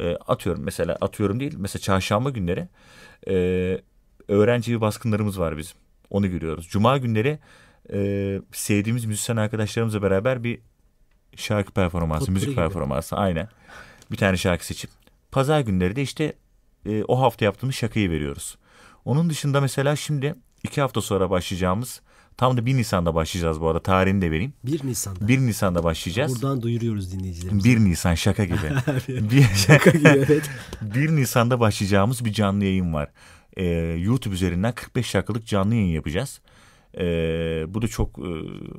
Ee, 0.00 0.16
atıyorum 0.16 0.62
mesela 0.62 0.96
atıyorum 1.00 1.40
değil. 1.40 1.54
Mesela 1.58 1.80
çarşamba 1.80 2.30
günleri 2.30 2.68
e, 3.28 3.34
öğrenci 4.28 4.80
baskınlarımız 4.80 5.40
var 5.40 5.56
bizim. 5.58 5.76
Onu 6.10 6.30
görüyoruz. 6.30 6.68
Cuma 6.68 6.98
günleri 6.98 7.38
e, 7.92 8.40
sevdiğimiz 8.52 9.04
müzisyen 9.04 9.36
arkadaşlarımızla 9.36 10.02
beraber 10.02 10.44
bir 10.44 10.58
şarkı 11.36 11.72
performansı, 11.72 12.18
Potpourri 12.18 12.34
müzik 12.34 12.48
gibi. 12.48 12.56
performansı 12.56 13.16
aynen. 13.16 13.48
Bir 14.10 14.16
tane 14.16 14.36
şarkı 14.36 14.66
seçip 14.66 14.90
pazar 15.30 15.60
günleri 15.60 15.96
de 15.96 16.02
işte 16.02 16.32
e, 16.86 17.04
o 17.04 17.20
hafta 17.20 17.44
yaptığımız 17.44 17.74
şakayı 17.74 18.10
veriyoruz. 18.10 18.58
Onun 19.04 19.30
dışında 19.30 19.60
mesela 19.60 19.96
şimdi 19.96 20.34
iki 20.64 20.80
hafta 20.80 21.00
sonra 21.00 21.30
başlayacağımız 21.30 22.00
tam 22.36 22.56
da 22.56 22.66
1 22.66 22.76
Nisan'da 22.76 23.14
başlayacağız 23.14 23.60
bu 23.60 23.68
arada 23.68 23.82
tarihini 23.82 24.22
de 24.22 24.30
vereyim. 24.30 24.52
1 24.64 24.84
Nisan'da. 24.84 25.28
1 25.28 25.38
Nisan'da 25.38 25.84
başlayacağız. 25.84 26.34
Buradan 26.34 26.62
duyuruyoruz 26.62 27.12
dinleyicilerimize. 27.12 27.68
1 27.68 27.78
Nisan 27.78 28.14
şaka 28.14 28.44
gibi. 28.44 28.56
bir, 29.08 29.42
Şaka 29.42 29.90
gibi 29.90 30.08
evet. 30.08 30.50
1 30.82 31.08
Nisan'da 31.08 31.60
başlayacağımız 31.60 32.24
bir 32.24 32.32
canlı 32.32 32.64
yayın 32.64 32.92
var. 32.92 33.10
Ee, 33.56 33.64
YouTube 34.00 34.34
üzerinden 34.34 34.72
45 34.72 35.14
dakikalık 35.14 35.46
canlı 35.46 35.74
yayın 35.74 35.92
yapacağız. 35.92 36.40
Ee, 36.98 37.64
bu 37.68 37.82
da 37.82 37.88
çok 37.88 38.18
e, 38.18 38.30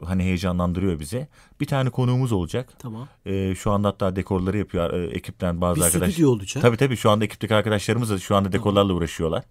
hani 0.05 0.23
heyecanlandırıyor 0.23 0.99
bizi. 0.99 1.27
Bir 1.61 1.65
tane 1.65 1.89
konuğumuz 1.89 2.31
olacak. 2.31 2.73
Tamam. 2.79 3.07
Ee, 3.25 3.55
şu 3.55 3.71
anda 3.71 3.87
hatta 3.87 4.15
dekorları 4.15 4.57
yapıyor 4.57 4.93
e, 4.93 5.07
ekipten 5.07 5.61
bazı 5.61 5.79
Bir 5.79 5.85
arkadaşlar. 5.85 6.11
stüdyo 6.11 6.29
olacak. 6.31 6.61
Tabii 6.61 6.77
tabii 6.77 6.97
şu 6.97 7.09
anda 7.09 7.25
ekipteki 7.25 7.55
arkadaşlarımız 7.55 8.09
da 8.09 8.17
şu 8.19 8.35
anda 8.35 8.51
dekorlarla 8.51 8.93
uğraşıyorlar. 8.93 9.43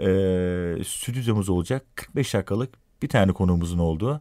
Ee, 0.00 0.84
stüdyomuz 0.84 1.48
olacak. 1.48 1.84
45 1.94 2.34
dakikalık 2.34 2.74
bir 3.02 3.08
tane 3.08 3.32
konuğumuzun 3.32 3.78
olduğu. 3.78 4.20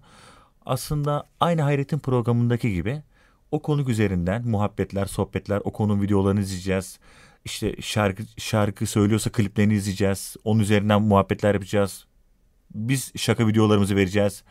Aslında 0.65 1.23
aynı 1.39 1.61
Hayret'in 1.61 1.99
programındaki 1.99 2.73
gibi 2.73 3.01
o 3.51 3.61
konuk 3.61 3.89
üzerinden 3.89 4.47
muhabbetler, 4.47 5.05
sohbetler, 5.05 5.61
o 5.63 5.71
konunun 5.73 6.01
videolarını 6.01 6.39
izleyeceğiz. 6.39 6.99
İşte 7.45 7.75
şarkı 7.81 8.23
şarkı 8.37 8.85
söylüyorsa 8.85 9.29
kliplerini 9.31 9.73
izleyeceğiz. 9.73 10.35
Onun 10.43 10.59
üzerinden 10.59 11.01
muhabbetler 11.01 11.53
yapacağız. 11.53 12.05
Biz 12.73 13.11
şaka 13.17 13.47
videolarımızı 13.47 13.95
vereceğiz. 13.95 14.43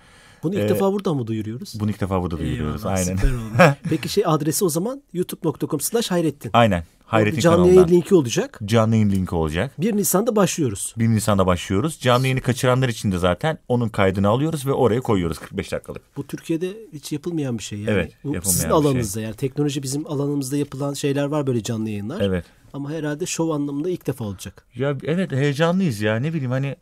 Bunu 0.43 0.55
ilk 0.55 0.61
Ee, 0.61 0.69
defa 0.69 0.93
buradan 0.93 1.17
mı 1.17 1.27
duyuruyoruz? 1.27 1.81
Bunu 1.81 1.91
ilk 1.91 2.01
defa 2.01 2.23
burada 2.23 2.39
duyuruyoruz. 2.39 2.81
Eyvallah, 2.85 2.99
Aynen. 2.99 3.17
Süper 3.17 3.33
oldu. 3.33 3.77
Peki 3.91 4.09
şey 4.09 4.25
adresi 4.27 4.65
o 4.65 4.69
zaman 4.69 5.03
youtube.com 5.13 5.81
slash 5.81 6.11
hayrettin. 6.11 6.51
Aynen. 6.55 6.81
Bir 6.81 7.11
Hayret'in 7.13 7.41
canlı 7.41 7.57
kanalından. 7.57 7.75
yayın 7.83 7.89
linki 7.89 8.15
olacak. 8.15 8.61
Canlı 8.65 8.95
yayın 8.95 9.11
linki 9.11 9.35
olacak. 9.35 9.73
1 9.79 9.97
Nisan'da 9.97 10.37
başlıyoruz. 10.37 10.95
1 10.99 11.09
Nisan'da 11.09 11.47
başlıyoruz. 11.47 11.99
Canlı 12.01 12.27
yayını 12.27 12.41
kaçıranlar 12.41 12.89
için 12.89 13.13
de 13.13 13.19
zaten 13.19 13.59
onun 13.69 13.89
kaydını 13.89 14.29
alıyoruz 14.29 14.67
ve 14.67 14.73
oraya 14.73 15.01
koyuyoruz 15.01 15.39
45 15.39 15.73
dakikalık. 15.73 16.03
Bu 16.17 16.27
Türkiye'de 16.27 16.77
hiç 16.93 17.13
yapılmayan 17.13 17.59
bir 17.59 17.63
şey 17.63 17.79
yani. 17.79 17.91
Evet, 17.91 18.13
Bu 18.25 18.35
sizin 18.45 18.63
şey. 18.63 18.71
alanınızda 18.71 19.21
yani 19.21 19.35
teknoloji 19.35 19.83
bizim 19.83 20.07
alanımızda 20.07 20.57
yapılan 20.57 20.95
şeyler 20.95 21.25
var 21.25 21.47
böyle 21.47 21.63
canlı 21.63 21.89
yayınlar. 21.89 22.21
Evet. 22.21 22.45
Ama 22.73 22.91
herhalde 22.91 23.27
şov 23.27 23.49
anlamında 23.49 23.91
ilk 23.91 24.07
defa 24.07 24.25
olacak. 24.25 24.67
Ya 24.75 24.97
evet 25.05 25.33
heyecanlıyız 25.33 26.01
ya 26.01 26.17
ne 26.17 26.33
bileyim 26.33 26.51
hani 26.51 26.77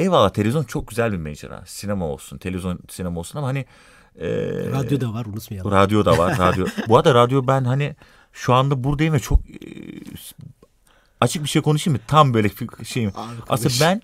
eyvallah 0.00 0.30
televizyon 0.30 0.64
çok 0.64 0.88
güzel 0.88 1.12
bir 1.12 1.16
mecra. 1.16 1.62
Sinema 1.66 2.04
olsun, 2.06 2.38
televizyon 2.38 2.78
sinema 2.88 3.20
olsun 3.20 3.38
ama 3.38 3.48
hani 3.48 3.64
e, 4.20 4.28
Radyo 4.72 5.00
da 5.00 5.12
var 5.12 5.26
unutmayalım. 5.26 5.70
radyo 5.72 6.04
da 6.04 6.18
var. 6.18 6.38
radyo. 6.38 6.66
Bu 6.88 6.96
arada 6.98 7.14
radyo 7.14 7.46
ben 7.46 7.64
hani 7.64 7.96
şu 8.32 8.54
anda 8.54 8.84
buradayım 8.84 9.14
ve 9.14 9.18
çok 9.18 9.50
e, 9.50 9.54
açık 11.20 11.44
bir 11.44 11.48
şey 11.48 11.62
konuşayım 11.62 11.98
mı? 12.00 12.04
Tam 12.08 12.34
böyle 12.34 12.48
fik- 12.48 12.84
şeyim. 12.84 13.12
Abi. 13.16 13.34
Aslında 13.48 13.74
ben 13.80 14.02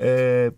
e, 0.00 0.50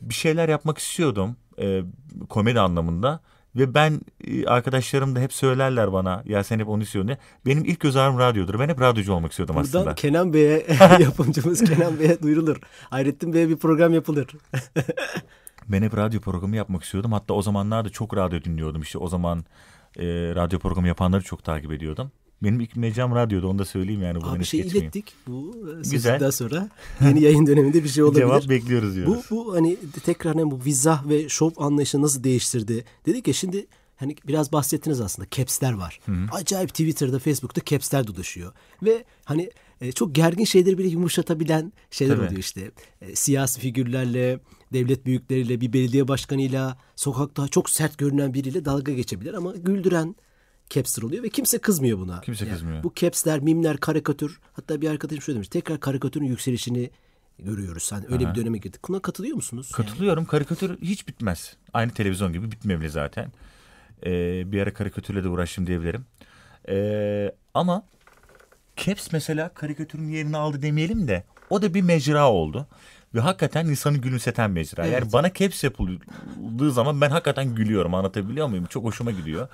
bir 0.00 0.14
şeyler 0.14 0.48
yapmak 0.48 0.78
istiyordum 0.78 1.36
e, 1.58 1.82
komedi 2.28 2.60
anlamında. 2.60 3.20
Ve 3.56 3.74
ben 3.74 4.00
e, 4.26 4.46
arkadaşlarım 4.46 5.16
da 5.16 5.20
hep 5.20 5.32
söylerler 5.32 5.92
bana 5.92 6.22
ya 6.26 6.44
sen 6.44 6.58
hep 6.58 6.68
onu 6.68 6.82
istiyorsun 6.82 7.08
diye. 7.08 7.18
Benim 7.46 7.64
ilk 7.64 7.80
göz 7.80 7.96
ağrım 7.96 8.18
radyodur. 8.18 8.58
Ben 8.58 8.68
hep 8.68 8.80
radyocu 8.80 9.12
olmak 9.12 9.30
istiyordum 9.30 9.56
Buradan 9.56 9.68
aslında. 9.68 9.94
Kenan 9.94 10.32
Bey'e 10.32 10.66
yapımcımız 11.00 11.64
Kenan 11.64 11.98
Bey'e 12.00 12.22
duyurulur. 12.22 12.56
Hayrettin 12.90 13.32
Bey'e 13.32 13.48
bir 13.48 13.56
program 13.56 13.94
yapılır. 13.94 14.26
Ben 15.68 15.82
hep 15.82 15.96
radyo 15.96 16.20
programı 16.20 16.56
yapmak 16.56 16.84
istiyordum. 16.84 17.12
Hatta 17.12 17.34
o 17.34 17.42
zamanlarda 17.42 17.88
çok 17.88 18.16
radyo 18.16 18.42
dinliyordum. 18.44 18.82
İşte 18.82 18.98
o 18.98 19.08
zaman 19.08 19.44
e, 19.98 20.04
radyo 20.34 20.58
programı 20.58 20.88
yapanları 20.88 21.22
çok 21.22 21.44
takip 21.44 21.72
ediyordum. 21.72 22.12
Benim 22.42 22.60
ilk 22.60 22.76
mecram 22.76 23.14
radyoda 23.14 23.48
onu 23.48 23.58
da 23.58 23.64
söyleyeyim 23.64 24.02
yani. 24.02 24.18
Abi 24.22 24.44
şey 24.44 24.60
ilettik. 24.60 25.14
Bu 25.26 25.56
e, 25.70 25.76
Güzel. 25.90 26.12
sözden 26.12 26.30
sonra 26.30 26.68
yeni 27.00 27.22
yayın 27.22 27.46
döneminde 27.46 27.84
bir 27.84 27.88
şey 27.88 28.04
olabilir. 28.04 28.20
Cevap 28.20 28.48
bekliyoruz 28.48 28.94
diyoruz. 28.94 29.24
Bu, 29.30 29.36
bu 29.36 29.54
hani 29.54 29.76
tekrar 30.04 30.34
hani 30.34 30.50
bu 30.50 30.60
vizah 30.64 31.08
ve 31.08 31.28
şov 31.28 31.50
anlayışı 31.56 32.02
nasıl 32.02 32.24
değiştirdi? 32.24 32.84
Dedik 33.06 33.28
ya 33.28 33.34
şimdi 33.34 33.66
hani 33.96 34.16
biraz 34.26 34.52
bahsettiniz 34.52 35.00
aslında 35.00 35.28
caps'ler 35.30 35.72
var. 35.72 36.00
Acayip 36.32 36.68
Twitter'da, 36.68 37.18
Facebook'ta 37.18 37.60
caps'ler 37.64 38.06
dolaşıyor. 38.06 38.52
Ve 38.82 39.04
hani 39.24 39.50
e, 39.80 39.92
çok 39.92 40.14
gergin 40.14 40.44
şeyleri 40.44 40.78
bile 40.78 40.88
yumuşatabilen 40.88 41.72
şeyler 41.90 42.16
Tabii. 42.16 42.26
oluyor 42.26 42.40
işte. 42.40 42.70
E, 43.00 43.16
siyasi 43.16 43.60
figürlerle, 43.60 44.40
devlet 44.72 45.06
büyükleriyle, 45.06 45.60
bir 45.60 45.72
belediye 45.72 46.08
başkanıyla, 46.08 46.78
sokakta 46.96 47.48
çok 47.48 47.70
sert 47.70 47.98
görünen 47.98 48.34
biriyle 48.34 48.64
dalga 48.64 48.92
geçebilir 48.92 49.34
ama 49.34 49.52
güldüren 49.56 50.16
caps'ler 50.70 51.02
oluyor 51.02 51.22
ve 51.22 51.28
kimse 51.28 51.58
kızmıyor 51.58 51.98
buna. 51.98 52.20
Kimse 52.20 52.48
kızmıyor. 52.48 52.82
Bu 52.82 52.92
caps'ler, 52.96 53.40
mimler, 53.40 53.76
karikatür. 53.76 54.40
Hatta 54.52 54.80
bir 54.80 54.90
arkadaşım 54.90 55.22
şöyle 55.22 55.36
demiş. 55.36 55.48
Tekrar 55.48 55.80
karikatürün 55.80 56.26
yükselişini 56.26 56.90
görüyoruz. 57.38 57.92
Hani 57.92 58.06
öyle 58.08 58.30
bir 58.30 58.34
döneme 58.34 58.58
girdik. 58.58 58.80
Buna 58.88 59.00
katılıyor 59.00 59.36
musunuz? 59.36 59.72
Katılıyorum. 59.72 60.24
Karikatür 60.24 60.80
hiç 60.80 61.08
bitmez. 61.08 61.56
Aynı 61.72 61.90
televizyon 61.92 62.32
gibi 62.32 62.50
bitmemeli 62.50 62.90
zaten. 62.90 63.32
Ee, 64.06 64.52
bir 64.52 64.62
ara 64.62 64.74
karikatürle 64.74 65.24
de 65.24 65.28
uğraştım 65.28 65.66
diyebilirim. 65.66 66.06
Ee, 66.68 67.32
ama 67.54 67.82
Caps 68.76 69.12
mesela 69.12 69.48
karikatürün 69.48 70.08
yerini 70.08 70.36
aldı 70.36 70.62
demeyelim 70.62 71.08
de 71.08 71.24
o 71.50 71.62
da 71.62 71.74
bir 71.74 71.82
mecra 71.82 72.30
oldu. 72.30 72.66
Ve 73.14 73.20
hakikaten 73.20 73.66
insanı 73.66 73.98
gülümseten 73.98 74.50
mecra. 74.50 74.86
Yani 74.86 75.12
bana 75.12 75.32
caps 75.32 75.64
yapıldığı 75.64 76.72
zaman 76.72 77.00
ben 77.00 77.10
hakikaten 77.10 77.54
gülüyorum. 77.54 77.94
Anlatabiliyor 77.94 78.46
muyum? 78.46 78.66
Çok 78.66 78.84
hoşuma 78.84 79.10
gidiyor. 79.10 79.48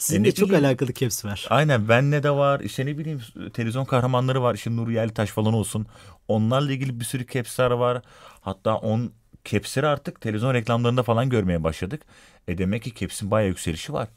Sizin 0.00 0.24
E, 0.24 0.26
de 0.26 0.32
çok 0.32 0.48
bileyim- 0.48 0.64
alakalı 0.66 0.94
caps 0.94 1.24
var. 1.24 1.46
Aynen 1.50 1.88
benle 1.88 2.22
de 2.22 2.30
var. 2.30 2.60
İşte 2.60 2.86
ne 2.86 2.98
bileyim 2.98 3.20
televizyon 3.52 3.84
kahramanları 3.84 4.42
var. 4.42 4.54
İşte 4.54 4.76
Nuri 4.76 4.94
Yerlitaş 4.94 5.30
falan 5.30 5.54
olsun. 5.54 5.86
Onlarla 6.28 6.72
ilgili 6.72 7.00
bir 7.00 7.04
sürü 7.04 7.26
caps'ler 7.26 7.70
var. 7.70 8.02
Hatta 8.40 8.76
on 8.76 9.12
caps'leri 9.44 9.86
artık 9.86 10.20
televizyon 10.20 10.54
reklamlarında 10.54 11.02
falan 11.02 11.28
görmeye 11.30 11.64
başladık. 11.64 12.02
E 12.48 12.58
demek 12.58 12.82
ki 12.82 12.94
caps'in 12.94 13.30
bayağı 13.30 13.48
yükselişi 13.48 13.92
var. 13.92 14.08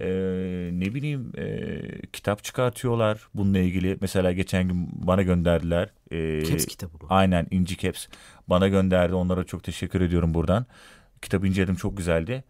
Ee, 0.00 0.70
ne 0.72 0.94
bileyim 0.94 1.32
e, 1.38 1.80
kitap 2.12 2.44
çıkartıyorlar 2.44 3.28
bununla 3.34 3.58
ilgili. 3.58 3.98
Mesela 4.00 4.32
geçen 4.32 4.68
gün 4.68 4.88
bana 4.92 5.22
gönderdiler. 5.22 5.88
Ee, 6.12 6.44
Caps 6.44 6.66
kitabı 6.66 6.92
mı? 6.92 7.06
Aynen 7.10 7.46
İnci 7.50 7.76
Caps. 7.76 8.06
Bana 8.48 8.68
gönderdi. 8.68 9.14
Onlara 9.14 9.44
çok 9.44 9.64
teşekkür 9.64 10.00
ediyorum 10.00 10.34
buradan. 10.34 10.66
Kitabı 11.22 11.46
inceledim 11.48 11.74
çok 11.76 11.96
güzeldi. 11.96 12.44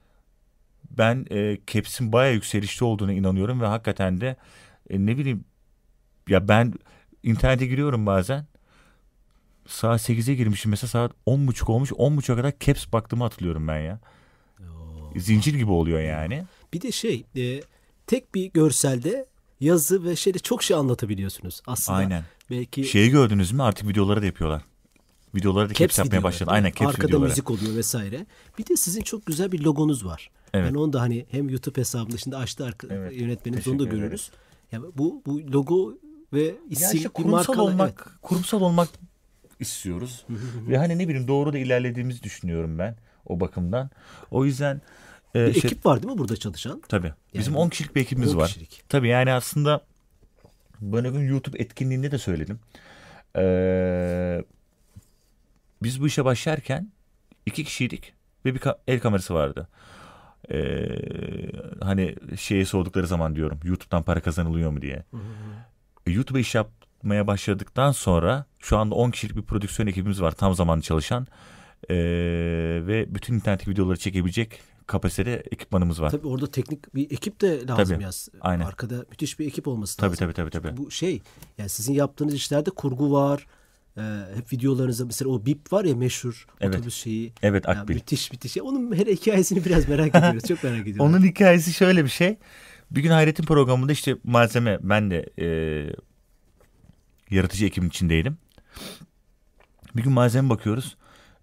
Ben 0.90 1.26
e, 1.30 1.58
Caps'in 1.66 2.12
bayağı 2.12 2.34
yükselişte 2.34 2.84
olduğuna 2.84 3.12
inanıyorum 3.12 3.60
ve 3.60 3.66
hakikaten 3.66 4.20
de 4.20 4.36
e, 4.90 5.06
ne 5.06 5.18
bileyim 5.18 5.44
ya 6.28 6.48
ben 6.48 6.74
internete 7.22 7.66
giriyorum 7.66 8.06
bazen. 8.06 8.46
Saat 9.66 10.08
8'e 10.10 10.34
girmişim 10.34 10.70
mesela 10.70 10.88
saat 10.88 11.12
10.30 11.26 11.72
olmuş. 11.72 11.90
10.30'a 11.90 12.36
kadar 12.36 12.52
Caps 12.60 12.86
baktığımı 12.92 13.24
hatırlıyorum 13.24 13.68
ben 13.68 13.78
ya. 13.78 14.00
Zincir 15.16 15.54
gibi 15.54 15.70
oluyor 15.70 16.00
yani. 16.00 16.44
Bir 16.72 16.80
de 16.80 16.92
şey 16.92 17.24
e, 17.36 17.62
tek 18.06 18.34
bir 18.34 18.52
görselde 18.52 19.26
yazı 19.60 20.04
ve 20.04 20.16
şeyde 20.16 20.38
çok 20.38 20.62
şey 20.62 20.76
anlatabiliyorsunuz 20.76 21.62
aslında. 21.66 21.98
Aynen. 21.98 22.24
Belki 22.50 22.84
Şeyi 22.84 23.10
gördünüz 23.10 23.52
mü 23.52 23.62
artık 23.62 23.88
videoları 23.88 24.22
da 24.22 24.26
yapıyorlar. 24.26 24.62
Videoları 25.34 25.68
da 25.68 25.74
caps, 25.74 25.78
caps 25.80 25.98
yapmaya 25.98 26.08
videoları, 26.10 26.24
başladı. 26.24 26.50
Aynen 26.50 26.70
caps 26.70 26.86
Arkada 26.86 27.06
videoları. 27.06 27.28
müzik 27.28 27.50
oluyor 27.50 27.76
vesaire. 27.76 28.26
Bir 28.58 28.66
de 28.66 28.76
sizin 28.76 29.02
çok 29.02 29.26
güzel 29.26 29.52
bir 29.52 29.60
logonuz 29.60 30.04
var. 30.04 30.30
Evet. 30.54 30.66
Yani 30.66 30.78
onu 30.78 30.92
da 30.92 31.00
hani 31.00 31.26
hem 31.30 31.48
YouTube 31.48 31.80
hesabında 31.80 32.16
şimdi 32.16 32.36
açtı 32.36 32.64
arka, 32.64 32.86
Evet, 32.90 33.20
yönetmenimiz 33.20 33.68
onu 33.68 33.78
da 33.78 33.84
görürüz. 33.84 34.30
Yani 34.72 34.84
bu 34.94 35.22
bu 35.26 35.52
logo 35.52 35.94
ve 36.32 36.54
isim 36.70 36.96
işte 36.96 37.08
bir 37.08 37.14
kurumsal 37.14 37.36
markalı 37.36 37.62
olmak, 37.62 38.04
evet. 38.08 38.18
kurumsal 38.22 38.60
olmak 38.60 38.88
istiyoruz. 39.60 40.24
Ve 40.68 40.78
hani 40.78 40.98
ne 40.98 41.08
bileyim 41.08 41.28
doğru 41.28 41.52
da 41.52 41.58
ilerlediğimizi 41.58 42.22
düşünüyorum 42.22 42.78
ben 42.78 42.96
o 43.26 43.40
bakımdan. 43.40 43.90
O 44.30 44.44
yüzden 44.44 44.80
e, 45.34 45.46
Bir 45.46 45.52
şey- 45.60 45.68
ekip 45.68 45.86
var 45.86 46.02
değil 46.02 46.12
mi 46.12 46.18
burada 46.18 46.36
çalışan? 46.36 46.82
tabii. 46.88 47.12
Bizim 47.34 47.52
Yani 47.54 47.62
10 47.62 47.68
kişilik 47.68 47.96
bir 47.96 48.00
ekibimiz 48.00 48.34
10 48.34 48.38
var. 48.38 48.46
kişilik. 48.48 48.82
Tabii 48.88 49.08
yani 49.08 49.32
aslında 49.32 49.80
ben 50.80 51.12
gün 51.12 51.28
YouTube 51.28 51.58
etkinliğinde 51.58 52.10
de 52.10 52.18
söyledim. 52.18 52.60
Ee, 53.36 54.44
biz 55.82 56.00
bu 56.00 56.06
işe 56.06 56.24
başlarken 56.24 56.90
iki 57.46 57.64
kişiydik 57.64 58.12
ve 58.44 58.54
bir 58.54 58.60
ka- 58.60 58.78
el 58.88 59.00
kamerası 59.00 59.34
vardı. 59.34 59.68
Ee, 60.52 60.88
hani 61.80 62.14
şeye 62.38 62.64
sordukları 62.64 63.06
zaman 63.06 63.36
diyorum 63.36 63.60
YouTube'dan 63.64 64.02
para 64.02 64.20
kazanılıyor 64.20 64.70
mu 64.70 64.82
diye. 64.82 65.04
E, 66.06 66.10
YouTube'a 66.10 66.40
iş 66.40 66.54
yapmaya 66.54 67.26
başladıktan 67.26 67.92
sonra 67.92 68.44
şu 68.58 68.78
anda 68.78 68.94
10 68.94 69.10
kişilik 69.10 69.36
bir 69.36 69.42
prodüksiyon 69.42 69.86
ekibimiz 69.86 70.22
var 70.22 70.32
tam 70.32 70.54
zamanlı 70.54 70.82
çalışan. 70.82 71.26
Ee, 71.90 71.94
ve 72.86 73.14
bütün 73.14 73.34
internet 73.34 73.68
videoları 73.68 73.98
çekebilecek 73.98 74.60
kapasitede 74.86 75.42
ekipmanımız 75.52 76.02
var. 76.02 76.10
Tabii 76.10 76.26
orada 76.26 76.50
teknik 76.50 76.94
bir 76.94 77.10
ekip 77.10 77.40
de 77.40 77.66
lazım 77.66 77.94
Tabii, 77.94 78.02
ya. 78.02 78.10
aynen. 78.40 78.64
Arkada 78.64 79.04
müthiş 79.10 79.38
bir 79.38 79.46
ekip 79.46 79.68
olması 79.68 79.96
Tabii, 79.96 80.10
lazım. 80.10 80.32
tabii, 80.32 80.50
tabii, 80.50 80.50
tabii. 80.50 80.76
Bu 80.76 80.90
şey 80.90 81.22
yani 81.58 81.68
sizin 81.68 81.94
yaptığınız 81.94 82.34
işlerde 82.34 82.70
kurgu 82.70 83.12
var. 83.12 83.46
Ee, 83.98 84.00
hep 84.34 84.52
videolarınızda 84.52 85.04
mesela 85.04 85.30
o 85.30 85.46
bip 85.46 85.72
var 85.72 85.84
ya 85.84 85.94
meşhur 85.96 86.46
Evet. 86.60 86.74
otobüs 86.74 86.94
şeyi. 86.94 87.32
Evet, 87.42 87.68
Akbil. 87.68 87.94
müthiş 87.94 88.32
müthiş. 88.32 88.56
Ya 88.56 88.64
Onun 88.64 88.96
her 88.96 89.06
hikayesini 89.06 89.64
biraz 89.64 89.88
merak 89.88 90.08
ediyoruz. 90.14 90.44
Çok 90.48 90.64
merak 90.64 90.80
ediyorum. 90.80 91.06
Onun 91.14 91.22
hikayesi 91.26 91.72
şöyle 91.72 92.04
bir 92.04 92.08
şey. 92.10 92.38
Bir 92.90 93.02
gün 93.02 93.10
Hayret'in 93.10 93.44
programında 93.44 93.92
işte 93.92 94.16
malzeme 94.24 94.78
ben 94.82 95.10
de 95.10 95.26
e, 95.38 95.46
yaratıcı 97.30 97.66
ekibin 97.66 97.88
içindeydim. 97.88 98.38
Bir 99.96 100.02
gün 100.02 100.12
malzeme 100.12 100.50
bakıyoruz. 100.50 100.96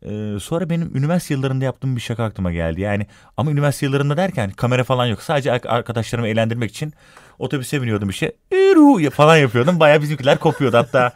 E, 0.06 0.40
sonra 0.40 0.70
benim 0.70 0.92
üniversite 0.98 1.34
yıllarında 1.34 1.66
yaptığım 1.66 1.96
bir 1.96 2.02
şaka 2.02 2.24
aklıma 2.24 2.52
geldi. 2.52 2.82
Yani 2.82 3.08
ama 3.38 3.52
üniversite 3.52 3.86
yıllarında 3.86 4.18
derken 4.18 4.52
kamera 4.52 4.84
falan 4.84 5.06
yok. 5.06 5.22
Sadece 5.22 5.52
ar- 5.52 5.62
arkadaşlarımı 5.66 6.28
eğlendirmek 6.28 6.70
için 6.72 6.94
otobüse 7.40 7.82
biniyordum 7.82 8.10
işte. 8.10 8.32
"Yürü" 8.52 9.10
falan 9.10 9.38
yapıyordum. 9.38 9.80
Bayağı 9.80 10.02
bizimkiler 10.02 10.38
kopuyordu 10.38 10.78
hatta. 10.78 11.12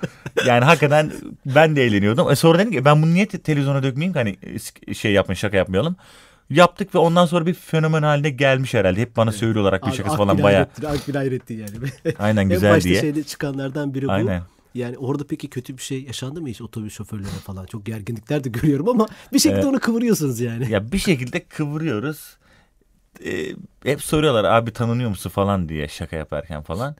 Yani 0.45 0.65
hakikaten 0.65 1.11
ben 1.45 1.75
de 1.75 1.83
eğleniyordum. 1.83 2.31
E 2.31 2.35
sonra 2.35 2.59
dedim 2.59 2.71
ki 2.71 2.85
ben 2.85 3.01
bunu 3.01 3.13
niye 3.13 3.25
te- 3.25 3.39
televizyona 3.41 3.83
dökmeyeyim 3.83 4.13
ki 4.13 4.19
hani 4.19 4.37
şey 4.95 5.11
yapmayın 5.11 5.37
şaka 5.37 5.57
yapmayalım. 5.57 5.95
Yaptık 6.49 6.95
ve 6.95 6.99
ondan 6.99 7.25
sonra 7.25 7.45
bir 7.45 7.53
fenomen 7.53 8.03
haline 8.03 8.29
gelmiş 8.29 8.73
herhalde. 8.73 9.01
Hep 9.01 9.17
bana 9.17 9.31
söylüyorlar 9.31 9.73
akbil 9.73 9.91
şakası 9.91 10.17
falan 10.17 10.43
bayağı. 10.43 10.67
Akbil 10.87 11.15
Hayrettin 11.15 11.57
yani. 11.57 11.91
Aynen 12.19 12.41
en 12.41 12.49
güzel 12.49 12.71
başta 12.75 12.89
diye. 12.89 13.01
şeyde 13.01 13.23
çıkanlardan 13.23 13.93
biri 13.93 14.07
bu. 14.07 14.11
Aynen. 14.11 14.41
Yani 14.75 14.97
orada 14.97 15.27
peki 15.27 15.49
kötü 15.49 15.77
bir 15.77 15.81
şey 15.81 16.03
yaşandı 16.03 16.41
mı 16.41 16.47
hiç 16.49 16.61
otobüs 16.61 16.93
şoförlerine 16.93 17.29
falan? 17.29 17.65
Çok 17.65 17.85
gerginlikler 17.85 18.43
de 18.43 18.49
görüyorum 18.61 18.89
ama 18.89 19.07
bir 19.33 19.39
şekilde 19.39 19.59
Evet. 19.59 19.69
onu 19.69 19.79
kıvırıyorsunuz 19.79 20.39
yani. 20.39 20.71
Ya 20.71 20.91
bir 20.91 20.97
şekilde 20.97 21.39
kıvırıyoruz. 21.43 22.37
Ee, 23.25 23.55
hep 23.83 24.01
soruyorlar 24.01 24.43
abi 24.43 24.71
tanınıyor 24.71 25.09
musun 25.09 25.29
falan 25.29 25.69
diye 25.69 25.87
şaka 25.87 26.15
yaparken 26.15 26.61
falan. 26.61 26.95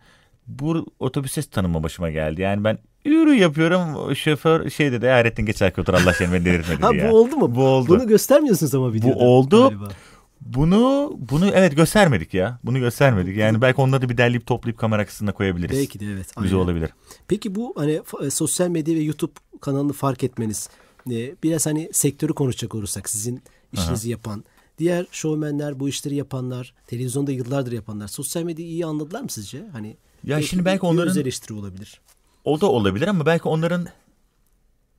Bu 0.48 0.86
otobüse 1.00 1.42
tanınma 1.44 1.84
başıma 1.84 2.10
geldi. 2.10 2.42
Yani 2.42 2.64
ben 2.64 2.78
yürü 3.06 3.34
yapıyorum. 3.36 4.16
Şoför 4.16 4.70
şey 4.70 4.92
dedi 4.92 5.08
Hayrettin 5.08 5.46
geç 5.46 5.62
arkaya 5.62 5.82
otur 5.82 5.94
Allah 5.94 6.14
seni 6.14 6.34
beni 6.34 6.46
delirtme 6.46 6.76
dedi 6.78 6.82
Ha 6.86 6.96
ya. 6.96 7.12
bu 7.12 7.16
oldu 7.18 7.36
mu? 7.38 7.56
Bu 7.56 7.64
oldu. 7.64 7.88
Bunu 7.88 8.08
göstermiyorsunuz 8.08 8.76
ama 8.76 8.94
videoda. 8.94 9.16
oldu. 9.16 9.62
galiba. 9.70 9.88
Bunu 10.46 11.14
bunu 11.32 11.48
evet 11.50 11.76
göstermedik 11.76 12.34
ya. 12.34 12.60
Bunu 12.64 12.80
göstermedik. 12.80 13.38
Yani 13.38 13.62
belki 13.62 13.82
onları 13.82 14.02
da 14.02 14.10
bir 14.10 14.18
derleyip 14.18 14.46
toplayıp 14.48 14.78
kamera 14.80 15.02
arkasına 15.02 15.32
koyabiliriz. 15.32 15.78
Belki 15.78 16.00
de 16.00 16.06
evet. 16.06 16.34
Güzel 16.42 16.60
olabilir. 16.60 16.90
Peki 17.28 17.56
bu 17.56 17.74
hani 17.78 18.02
e, 18.22 18.30
sosyal 18.30 18.68
medya 18.70 18.96
ve 18.96 19.00
YouTube 19.00 19.32
kanalını 19.62 19.94
fark 19.94 20.24
etmeniz 20.24 20.70
e, 21.12 21.36
biraz 21.44 21.66
hani 21.66 21.90
sektörü 21.94 22.34
konuşacak 22.34 22.76
olursak 22.76 23.10
sizin 23.10 23.42
işinizi 23.74 24.10
yapan 24.10 24.44
diğer 24.78 25.06
şovmenler 25.12 25.80
bu 25.80 25.90
işleri 25.90 26.16
yapanlar 26.16 26.74
televizyonda 26.88 27.32
yıllardır 27.32 27.72
yapanlar 27.72 28.08
sosyal 28.08 28.44
medyayı 28.44 28.72
iyi 28.72 28.86
anladılar 28.86 29.22
mı 29.22 29.30
sizce? 29.30 29.64
Hani 29.72 29.98
Ya 30.24 30.42
şimdi 30.42 30.62
bir- 30.62 30.66
belki 30.66 30.86
onların- 30.86 31.18
eleştiri 31.22 31.54
olabilir. 31.54 32.02
O 32.46 32.62
da 32.62 32.66
olabilir 32.66 33.08
ama 33.08 33.26
belki 33.26 33.48
onların 33.48 33.88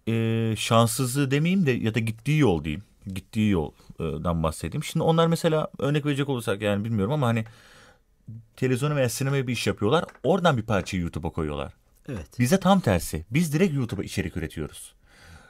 e, 0.08 0.54
şanssızlığı 0.58 1.30
demeyeyim 1.30 1.66
de 1.66 1.70
ya 1.70 1.94
da 1.94 1.98
gittiği 1.98 2.38
yol 2.38 2.64
diyeyim. 2.64 2.82
Gittiği 3.14 3.50
yoldan 3.98 4.42
bahsedeyim. 4.42 4.84
Şimdi 4.84 5.04
onlar 5.04 5.26
mesela 5.26 5.68
örnek 5.78 6.06
verecek 6.06 6.28
olursak 6.28 6.62
yani 6.62 6.84
bilmiyorum 6.84 7.12
ama 7.12 7.26
hani 7.26 7.44
televizyona 8.56 8.96
veya 8.96 9.08
sinemaya 9.08 9.46
bir 9.46 9.52
iş 9.52 9.66
yapıyorlar. 9.66 10.04
Oradan 10.22 10.56
bir 10.56 10.62
parçayı 10.62 11.02
YouTube'a 11.02 11.30
koyuyorlar. 11.30 11.72
Evet. 12.08 12.38
Bize 12.38 12.60
tam 12.60 12.80
tersi. 12.80 13.24
Biz 13.30 13.52
direkt 13.54 13.74
YouTube'a 13.74 14.04
içerik 14.04 14.36
üretiyoruz. 14.36 14.94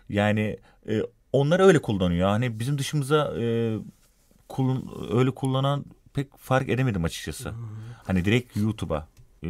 Yani 0.08 0.58
e, 0.88 1.00
onlar 1.32 1.60
öyle 1.60 1.82
kullanıyor. 1.82 2.28
Hani 2.28 2.60
bizim 2.60 2.78
dışımıza 2.78 3.34
e, 3.40 3.76
kullan, 4.48 4.84
öyle 5.12 5.30
kullanan 5.30 5.84
pek 6.14 6.38
fark 6.38 6.68
edemedim 6.68 7.04
açıkçası. 7.04 7.50
Hmm. 7.50 7.56
Hani 8.06 8.24
direkt 8.24 8.56
YouTube'a 8.56 9.08
e, 9.42 9.48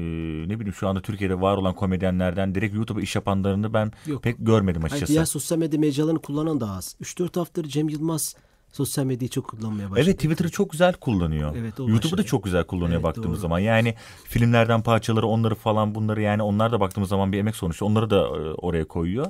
ne 0.48 0.60
bileyim 0.60 0.74
şu 0.74 0.88
anda 0.88 1.00
Türkiye'de 1.00 1.40
var 1.40 1.56
olan 1.56 1.74
komedyenlerden 1.74 2.54
direkt 2.54 2.74
YouTube'a 2.74 3.02
iş 3.02 3.14
yapanlarını 3.14 3.74
ben 3.74 3.92
Yok. 4.06 4.22
pek 4.22 4.36
görmedim 4.38 4.84
açıkçası. 4.84 5.04
Hayır, 5.04 5.08
diğer 5.16 5.24
sosyal 5.24 5.58
medya 5.58 5.80
mecralarını 5.80 6.22
kullanan 6.22 6.60
da 6.60 6.70
az. 6.70 6.96
3-4 7.02 7.38
haftadır 7.38 7.68
Cem 7.68 7.88
Yılmaz 7.88 8.36
sosyal 8.72 9.04
medyayı 9.04 9.30
çok 9.30 9.48
kullanmaya 9.48 9.90
başladı. 9.90 10.06
Evet 10.06 10.18
Twitter'ı 10.18 10.50
çok 10.50 10.70
güzel 10.70 10.92
kullanıyor. 10.92 11.56
Evet, 11.56 11.78
YouTube'u 11.78 12.18
da 12.18 12.22
çok 12.22 12.44
güzel 12.44 12.64
kullanıyor 12.64 12.94
evet, 12.94 13.04
baktığımız 13.04 13.30
doğru. 13.30 13.40
zaman. 13.42 13.58
Yani 13.58 13.94
filmlerden 14.24 14.82
parçaları 14.82 15.26
onları 15.26 15.54
falan 15.54 15.94
bunları 15.94 16.22
yani 16.22 16.42
onlar 16.42 16.72
da 16.72 16.80
baktığımız 16.80 17.08
zaman 17.08 17.32
bir 17.32 17.38
emek 17.38 17.56
sonuçta 17.56 17.84
onları 17.84 18.10
da 18.10 18.16
e, 18.16 18.54
oraya 18.54 18.84
koyuyor. 18.84 19.26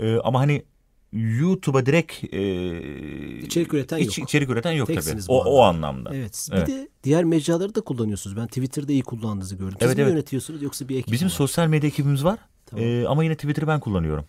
Ee, 0.00 0.16
ama 0.24 0.40
hani 0.40 0.64
YouTube'a 1.12 1.86
direkt 1.86 2.34
e, 2.34 3.38
içerik 3.38 3.74
üreten 3.74 3.98
iç, 3.98 4.18
yok. 4.18 4.28
İçerik 4.28 4.50
üreten 4.50 4.72
yok 4.72 4.86
Teksiniz 4.86 5.26
tabii. 5.26 5.36
O, 5.36 5.44
o 5.44 5.62
anlamda. 5.62 6.10
Evet. 6.14 6.48
Bir 6.52 6.56
evet. 6.56 6.68
de 6.68 6.88
diğer 7.04 7.24
mecraları 7.24 7.74
da 7.74 7.80
kullanıyorsunuz. 7.80 8.36
Ben 8.36 8.46
Twitter'da 8.46 8.92
iyi 8.92 9.02
kullandığınızı 9.02 9.56
gördüm. 9.56 9.76
Siz 9.80 9.88
evet, 9.88 9.96
mi 9.96 10.02
evet. 10.02 10.12
yönetiyorsunuz 10.12 10.62
yoksa 10.62 10.88
bir 10.88 10.98
ekip 10.98 11.12
Bizim 11.12 11.30
sosyal 11.30 11.66
medya 11.66 11.88
ekibimiz 11.88 12.24
var. 12.24 12.38
Tamam. 12.66 12.84
Ee, 12.84 13.06
ama 13.06 13.24
yine 13.24 13.34
Twitter'ı 13.34 13.66
ben 13.66 13.80
kullanıyorum. 13.80 14.24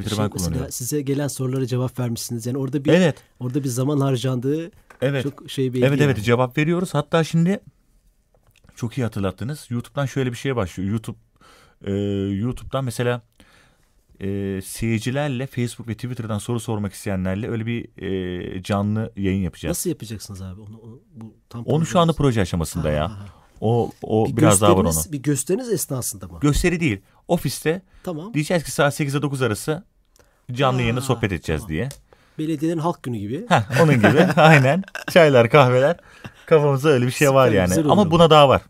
Twitter'ı 0.00 0.20
ben 0.20 0.30
kullanıyorum. 0.30 0.72
Size 0.72 1.02
gelen 1.02 1.28
sorulara 1.28 1.66
cevap 1.66 1.98
vermişsiniz. 1.98 2.46
Yani 2.46 2.58
orada 2.58 2.84
bir 2.84 2.92
evet. 2.92 3.16
orada 3.40 3.64
bir 3.64 3.68
zaman 3.68 4.00
harcandığı 4.00 4.70
evet. 5.00 5.22
çok 5.22 5.50
şey 5.50 5.74
belli. 5.74 5.84
Evet 5.84 6.00
yani. 6.00 6.10
evet 6.12 6.24
cevap 6.24 6.58
veriyoruz. 6.58 6.94
Hatta 6.94 7.24
şimdi 7.24 7.60
çok 8.76 8.98
iyi 8.98 9.02
hatırlattınız. 9.02 9.66
YouTube'dan 9.70 10.06
şöyle 10.06 10.32
bir 10.32 10.36
şey 10.36 10.56
başlıyor. 10.56 10.90
YouTube 10.90 11.18
e, 11.84 11.92
YouTube'dan 12.34 12.84
mesela 12.84 13.22
e, 14.20 14.60
seyircilerle 14.64 15.46
Facebook 15.46 15.88
ve 15.88 15.94
Twitter'dan 15.94 16.38
soru 16.38 16.60
sormak 16.60 16.92
isteyenlerle 16.92 17.48
öyle 17.48 17.66
bir 17.66 18.02
e, 18.02 18.62
canlı 18.62 19.12
yayın 19.16 19.42
yapacağız. 19.42 19.70
Nasıl 19.70 19.90
yapacaksınız 19.90 20.42
abi? 20.42 20.60
Onu, 20.60 20.78
onu, 20.78 21.00
bu 21.14 21.34
tam 21.48 21.64
onu 21.64 21.86
şu 21.86 21.98
anda 22.00 22.12
proje 22.12 22.40
aşamasında 22.40 22.88
ha, 22.88 22.92
ya. 22.92 23.12
O, 23.60 23.92
o 24.02 24.26
bir 24.26 24.36
biraz 24.36 24.60
daha 24.60 24.76
var 24.76 24.84
onu. 24.84 25.12
Bir 25.12 25.22
gösteriniz 25.22 25.72
esnasında 25.72 26.28
mı? 26.28 26.38
Gösteri 26.40 26.80
değil. 26.80 27.00
Ofiste 27.28 27.82
tamam. 28.04 28.34
diyeceğiz 28.34 28.64
ki 28.64 28.70
saat 28.70 29.00
8'e 29.00 29.22
9 29.22 29.42
arası 29.42 29.84
canlı 30.52 30.80
yayında 30.80 31.00
sohbet 31.00 31.32
edeceğiz 31.32 31.60
tamam. 31.60 31.70
diye. 31.70 31.88
Belediyenin 32.38 32.78
halk 32.78 33.02
günü 33.02 33.18
gibi. 33.18 33.46
Heh, 33.48 33.82
onun 33.82 33.94
gibi 33.94 34.22
aynen. 34.36 34.82
Çaylar 35.10 35.50
kahveler. 35.50 35.96
Kafamızda 36.46 36.88
öyle 36.88 37.06
bir 37.06 37.10
şey 37.10 37.26
Süper, 37.26 37.34
var 37.34 37.50
yani. 37.50 37.74
Ama 37.90 38.10
buna 38.10 38.30
daha 38.30 38.48
var. 38.48 38.62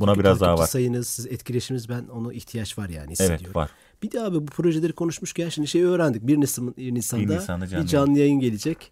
Buna 0.00 0.10
Çünkü 0.10 0.24
biraz 0.24 0.40
daha 0.40 0.58
var. 0.58 0.66
sayınız, 0.66 1.26
etkileşimimiz 1.30 1.88
ben 1.88 2.06
onu 2.08 2.32
ihtiyaç 2.32 2.78
var 2.78 2.88
yani 2.88 3.10
hissediyorum. 3.10 3.44
Evet 3.46 3.56
var. 3.56 3.70
Bir 4.02 4.12
de 4.12 4.20
abi 4.20 4.40
bu 4.40 4.46
projeleri 4.46 4.92
konuşmuşken 4.92 5.48
şimdi 5.48 5.68
şey 5.68 5.82
öğrendik. 5.82 6.26
1 6.26 6.40
Nisan, 6.40 6.76
1 6.76 6.94
Nisan'da, 6.94 7.22
1 7.22 7.36
Nisan'da 7.36 7.66
canlı, 7.66 7.84
bir 7.84 7.88
canlı 7.88 8.18
yayın 8.18 8.40
gelecek. 8.40 8.90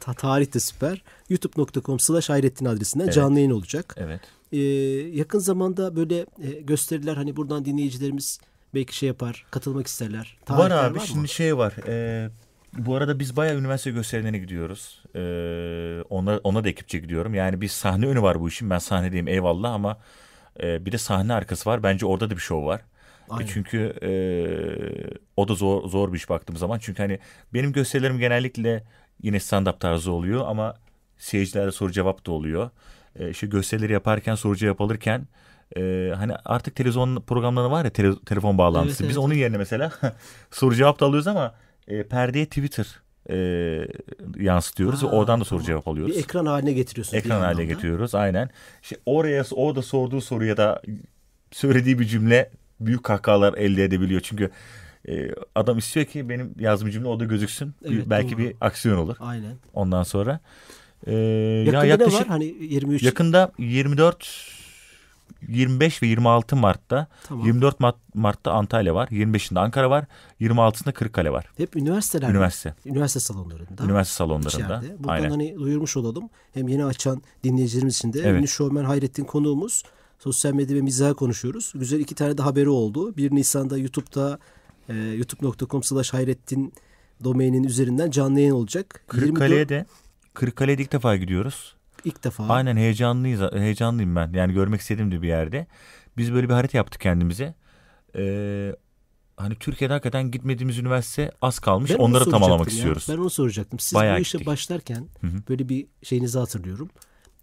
Ta, 0.00 0.14
tarih 0.14 0.54
de 0.54 0.60
süper. 0.60 1.02
youtube.com 1.28 2.00
slash 2.00 2.30
Hayrettin 2.30 2.66
adresinden 2.66 3.04
evet. 3.04 3.14
canlı 3.14 3.38
yayın 3.38 3.50
olacak. 3.50 3.94
Evet. 3.98 4.20
Ee, 4.52 4.58
yakın 5.18 5.38
zamanda 5.38 5.96
böyle 5.96 6.18
e, 6.18 6.50
gösteriler 6.60 7.16
hani 7.16 7.36
buradan 7.36 7.64
dinleyicilerimiz 7.64 8.40
belki 8.74 8.96
şey 8.96 9.06
yapar, 9.06 9.46
katılmak 9.50 9.86
isterler. 9.86 10.36
Tarihler 10.46 10.70
var 10.70 10.84
abi 10.84 10.98
var 10.98 11.04
şimdi 11.06 11.28
şey 11.28 11.56
var. 11.56 11.72
E, 11.88 12.30
bu 12.78 12.96
arada 12.96 13.18
biz 13.18 13.36
bayağı 13.36 13.58
üniversite 13.58 13.90
gösterilerine 13.90 14.38
gidiyoruz. 14.38 15.02
E, 15.14 15.20
ona, 16.10 16.40
ona 16.44 16.64
da 16.64 16.68
ekipçe 16.68 16.98
gidiyorum. 16.98 17.34
Yani 17.34 17.60
bir 17.60 17.68
sahne 17.68 18.06
önü 18.06 18.22
var 18.22 18.40
bu 18.40 18.48
işin. 18.48 18.70
Ben 18.70 18.78
sahnedeyim 18.78 19.28
eyvallah 19.28 19.72
ama 19.72 19.98
e, 20.62 20.86
bir 20.86 20.92
de 20.92 20.98
sahne 20.98 21.32
arkası 21.32 21.70
var. 21.70 21.82
Bence 21.82 22.06
orada 22.06 22.30
da 22.30 22.34
bir 22.34 22.40
şov 22.40 22.66
var. 22.66 22.80
Aynen. 23.30 23.46
çünkü 23.52 23.94
e, 24.02 24.10
o 25.36 25.48
da 25.48 25.54
zor 25.54 25.88
zor 25.88 26.12
bir 26.12 26.16
iş 26.16 26.28
baktığım 26.28 26.56
zaman. 26.56 26.78
Çünkü 26.78 27.02
hani 27.02 27.18
benim 27.54 27.72
gösterilerim 27.72 28.18
genellikle 28.18 28.84
yine 29.22 29.36
stand-up 29.36 29.78
tarzı 29.78 30.12
oluyor 30.12 30.44
ama 30.46 30.74
seyircilerle 31.18 31.72
soru 31.72 31.92
cevap 31.92 32.26
da 32.26 32.32
oluyor. 32.32 32.70
E, 33.18 33.30
işte 33.30 33.46
gösterileri 33.46 33.92
yaparken 33.92 34.34
soru 34.34 34.56
cevap 34.56 34.80
alırken 34.80 35.28
e, 35.76 36.12
hani 36.16 36.32
artık 36.44 36.76
televizyon 36.76 37.20
programları 37.20 37.70
var 37.70 37.84
ya 37.84 37.90
tele, 37.90 38.14
telefon 38.26 38.58
bağlantısı. 38.58 38.90
Evet, 38.90 39.00
evet, 39.00 39.10
Biz 39.10 39.18
onun 39.18 39.34
yerine 39.34 39.56
mesela 39.56 39.92
soru 40.50 40.74
cevap 40.74 41.00
da 41.00 41.06
alıyoruz 41.06 41.26
ama 41.26 41.54
e, 41.88 42.02
perdeye 42.02 42.46
Twitter 42.46 42.86
e, 43.30 43.36
yansıtıyoruz 44.38 45.02
ha, 45.02 45.06
ve 45.06 45.10
oradan 45.10 45.40
da 45.40 45.44
soru 45.44 45.58
tamam. 45.58 45.66
cevap 45.66 45.88
alıyoruz. 45.88 46.16
Bir 46.16 46.20
ekran 46.20 46.46
haline 46.46 46.72
getiriyorsunuz. 46.72 47.24
Ekran 47.24 47.40
haline 47.40 47.64
getiriyoruz 47.64 48.14
aynen. 48.14 48.50
İşte 48.82 48.96
oraya 49.06 49.44
o 49.50 49.76
da 49.76 49.82
sorduğu 49.82 50.20
soru 50.20 50.44
ya 50.44 50.56
da 50.56 50.82
söylediği 51.52 51.98
bir 51.98 52.04
cümle 52.04 52.50
büyük 52.80 53.04
kahkahalar 53.04 53.54
elde 53.54 53.84
edebiliyor. 53.84 54.20
Çünkü 54.20 54.50
e, 55.08 55.30
adam 55.54 55.78
istiyor 55.78 56.06
ki 56.06 56.28
benim 56.28 56.54
yazdığım 56.58 56.90
cümle 56.90 57.08
o 57.08 57.20
da 57.20 57.24
gözüksün. 57.24 57.74
Evet, 57.84 58.04
Belki 58.06 58.30
doğru. 58.30 58.38
bir 58.38 58.54
aksiyon 58.60 58.98
olur. 58.98 59.16
Aynen. 59.20 59.54
Ondan 59.74 60.02
sonra 60.02 60.40
e, 61.06 61.14
yakında 61.14 61.84
ya 61.84 61.90
yaklaşık, 61.90 62.12
ne 62.12 62.20
var? 62.20 62.28
Hani 62.28 62.44
23 62.44 63.02
yakında 63.02 63.52
24 63.58 64.58
25 65.48 66.02
ve 66.02 66.06
26 66.06 66.56
Mart'ta 66.56 67.06
tamam. 67.22 67.46
24 67.46 67.80
Mart, 67.80 67.96
Mart'ta 68.14 68.52
Antalya 68.52 68.94
var. 68.94 69.08
25'inde 69.08 69.60
Ankara 69.60 69.90
var. 69.90 70.04
26'sında 70.40 70.92
Kırıkkale 70.92 71.32
var. 71.32 71.46
Hep 71.56 71.76
üniversiteler 71.76 72.30
Üniversite. 72.30 72.68
Mi? 72.68 72.74
Üniversite 72.86 73.20
salonlarında. 73.20 73.84
Üniversite 73.84 74.16
salonlarında. 74.16 74.78
İçeride. 74.78 74.98
Buradan 74.98 75.12
Aynen. 75.12 75.30
hani 75.30 75.56
duyurmuş 75.58 75.96
olalım. 75.96 76.30
Hem 76.54 76.68
yeni 76.68 76.84
açan 76.84 77.22
dinleyicilerimiz 77.44 77.96
için 77.96 78.12
de 78.12 78.20
evet. 78.20 78.40
ünlü 78.40 78.48
şovmen 78.48 78.84
Hayrettin 78.84 79.24
konuğumuz. 79.24 79.82
Sosyal 80.18 80.52
medya 80.52 80.76
ve 80.76 80.80
mizah 80.80 81.14
konuşuyoruz. 81.14 81.72
Güzel 81.74 82.00
iki 82.00 82.14
tane 82.14 82.38
de 82.38 82.42
haberi 82.42 82.68
oldu. 82.68 83.16
1 83.16 83.34
Nisan'da 83.34 83.78
YouTube'da 83.78 84.38
e, 84.88 84.94
youtube.com 84.94 85.82
slash 85.82 86.12
hayrettin 86.12 86.72
domainin 87.24 87.64
üzerinden 87.64 88.10
canlı 88.10 88.40
yayın 88.40 88.52
olacak. 88.52 89.04
Kırıkkale'ye 89.08 89.58
24... 89.58 89.68
de 89.68 89.86
Kırıkkale'ye 90.38 90.76
ilk 90.76 90.92
defa 90.92 91.16
gidiyoruz. 91.16 91.76
İlk 92.04 92.24
defa. 92.24 92.48
Aynen 92.48 92.76
heyecanlıyız. 92.76 93.40
Heyecanlıyım 93.52 94.16
ben. 94.16 94.32
Yani 94.32 94.52
görmek 94.52 94.80
istediğim 94.80 95.12
de 95.12 95.22
bir 95.22 95.28
yerde. 95.28 95.66
Biz 96.16 96.34
böyle 96.34 96.48
bir 96.48 96.54
harita 96.54 96.78
yaptık 96.78 97.00
kendimize. 97.00 97.54
Ee, 98.16 98.76
hani 99.36 99.54
Türkiye'de 99.54 99.92
hakikaten 99.92 100.30
gitmediğimiz 100.30 100.78
üniversite 100.78 101.32
az 101.42 101.58
kalmış. 101.58 101.90
Ben 101.90 101.96
Onları 101.96 102.30
tamamlamak 102.30 102.66
ya. 102.68 102.74
istiyoruz. 102.74 103.06
Ben 103.10 103.16
onu 103.16 103.30
soracaktım. 103.30 103.78
Siz 103.78 103.94
Bayağı 103.94 104.16
bu 104.16 104.20
işe 104.20 104.38
gittik. 104.38 104.46
başlarken 104.46 105.08
Hı-hı. 105.20 105.42
böyle 105.48 105.68
bir 105.68 105.86
şeyinizi 106.02 106.38
hatırlıyorum. 106.38 106.90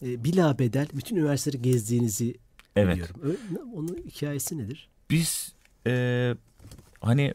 Ee, 0.01 0.23
bila 0.23 0.59
bedel 0.59 0.87
bütün 0.93 1.15
üniversiteleri 1.15 1.61
gezdiğinizi 1.61 2.37
Evet. 2.75 2.93
Biliyorum. 2.93 3.15
Öyle, 3.23 3.37
onun 3.73 3.97
hikayesi 4.05 4.57
nedir? 4.57 4.89
Biz 5.09 5.53
e, 5.87 6.35
hani 7.01 7.33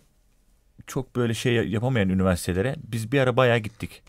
çok 0.87 1.16
böyle 1.16 1.35
şey 1.35 1.68
yapamayan 1.68 2.09
üniversitelere 2.09 2.77
biz 2.92 3.12
bir 3.12 3.20
ara 3.20 3.37
bayağı 3.37 3.59
gittik. 3.59 4.03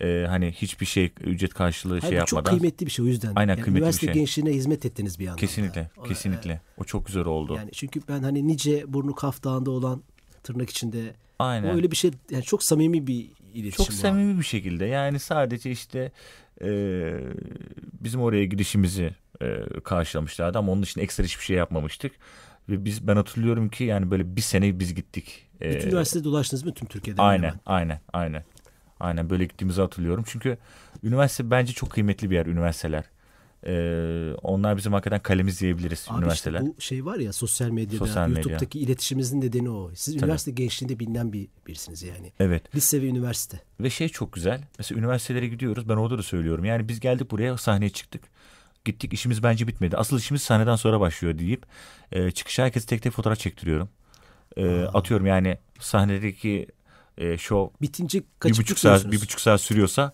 Ee, 0.00 0.24
hani 0.28 0.52
hiçbir 0.52 0.86
şey 0.86 1.12
ücret 1.20 1.54
karşılığı 1.54 2.00
Hayır, 2.00 2.02
şey 2.02 2.18
yapmadan. 2.18 2.50
Çok 2.50 2.58
kıymetli 2.60 2.86
bir 2.86 2.90
şey 2.90 3.04
o 3.04 3.08
yüzden. 3.08 3.32
Aynen 3.36 3.52
yani 3.52 3.62
kıymetli 3.62 3.80
üniversite 3.80 4.06
bir 4.06 4.12
şey. 4.12 4.20
gençliğine 4.22 4.52
hizmet 4.52 4.86
ettiniz 4.86 5.18
bir 5.18 5.24
yandan. 5.24 5.40
Kesinlikle, 5.40 5.90
o, 5.96 6.02
kesinlikle. 6.02 6.52
E, 6.52 6.60
o 6.78 6.84
çok 6.84 7.06
güzel 7.06 7.24
oldu. 7.24 7.54
Yani 7.56 7.70
çünkü 7.72 8.00
ben 8.08 8.22
hani 8.22 8.46
nice 8.46 8.92
burnu 8.92 9.14
kaftağında 9.14 9.70
olan 9.70 10.02
tırnak 10.42 10.70
içinde 10.70 11.14
Aynen. 11.38 11.68
o 11.68 11.74
öyle 11.74 11.90
bir 11.90 11.96
şey 11.96 12.10
yani 12.30 12.42
çok 12.42 12.64
samimi 12.64 13.06
bir 13.06 13.30
iletişim. 13.54 13.84
Çok 13.84 13.94
samimi 13.94 14.38
bir 14.38 14.44
şekilde 14.44 14.84
yani 14.84 15.18
sadece 15.18 15.70
işte 15.70 16.12
e, 16.64 16.70
bizim 18.00 18.20
oraya 18.22 18.44
gidişimizi 18.44 19.14
e, 19.42 19.80
karşılamışlardı 19.84 20.58
ama 20.58 20.72
onun 20.72 20.82
için 20.82 21.00
ekstra 21.00 21.24
hiçbir 21.24 21.44
şey 21.44 21.56
yapmamıştık. 21.56 22.12
Ve 22.68 22.84
biz 22.84 23.06
ben 23.06 23.16
hatırlıyorum 23.16 23.68
ki 23.68 23.84
yani 23.84 24.10
böyle 24.10 24.36
bir 24.36 24.40
sene 24.40 24.80
biz 24.80 24.94
gittik. 24.94 25.46
E, 25.60 25.74
Bütün 25.74 25.88
üniversite 25.88 26.24
dolaştınız 26.24 26.64
mı 26.64 26.74
tüm 26.74 26.88
Türkiye'de? 26.88 27.22
Aynen, 27.22 27.42
hemen? 27.42 27.60
aynen, 27.66 28.00
aynen. 28.12 28.44
Aynen 29.00 29.30
böyle 29.30 29.44
gittiğimizi 29.44 29.80
hatırlıyorum. 29.80 30.24
Çünkü 30.26 30.58
üniversite 31.02 31.50
bence 31.50 31.72
çok 31.72 31.90
kıymetli 31.90 32.30
bir 32.30 32.34
yer 32.34 32.46
üniversiteler. 32.46 33.04
Ee, 33.66 34.34
onlar 34.42 34.76
bizim 34.76 34.92
hakikaten 34.92 35.20
kalemiz 35.20 35.60
diyebiliriz 35.60 36.06
Abi 36.08 36.18
üniversiteler. 36.18 36.60
Işte 36.60 36.72
bu 36.76 36.80
şey 36.80 37.04
var 37.04 37.16
ya 37.18 37.32
sosyal 37.32 37.70
medyada, 37.70 37.98
sosyal 37.98 38.28
medya. 38.28 38.42
YouTube'daki 38.42 38.80
iletişimimizin 38.80 39.40
nedeni 39.40 39.70
o. 39.70 39.90
Siz 39.94 40.14
Tabii. 40.14 40.24
üniversite 40.24 40.50
gençliğinde 40.50 40.98
bilinen 40.98 41.32
bir 41.32 41.48
birisiniz 41.66 42.02
yani. 42.02 42.32
Evet. 42.40 42.74
Lise 42.74 43.02
ve 43.02 43.06
üniversite. 43.06 43.60
Ve 43.80 43.90
şey 43.90 44.08
çok 44.08 44.32
güzel. 44.32 44.60
Mesela 44.78 44.98
üniversitelere 44.98 45.48
gidiyoruz. 45.48 45.88
Ben 45.88 45.96
orada 45.96 46.18
da 46.18 46.22
söylüyorum. 46.22 46.64
Yani 46.64 46.88
biz 46.88 47.00
geldik 47.00 47.30
buraya 47.30 47.56
sahneye 47.56 47.90
çıktık. 47.90 48.22
Gittik 48.84 49.12
işimiz 49.12 49.42
bence 49.42 49.68
bitmedi. 49.68 49.96
Asıl 49.96 50.18
işimiz 50.18 50.42
sahneden 50.42 50.76
sonra 50.76 51.00
başlıyor 51.00 51.38
deyip 51.38 51.66
e, 52.12 52.30
çıkışa 52.30 52.64
herkese 52.64 52.86
tek 52.86 53.02
tek 53.02 53.12
fotoğraf 53.12 53.38
çektiriyorum. 53.38 53.88
E, 54.56 54.82
atıyorum 54.82 55.26
yani 55.26 55.58
sahnedeki 55.80 56.66
e, 57.18 57.38
show 57.38 57.82
bitince 57.82 58.22
bir 58.44 58.58
buçuk 58.58 58.78
saat 58.78 59.12
bir 59.12 59.20
buçuk 59.20 59.40
saat 59.40 59.60
sürüyorsa 59.60 60.12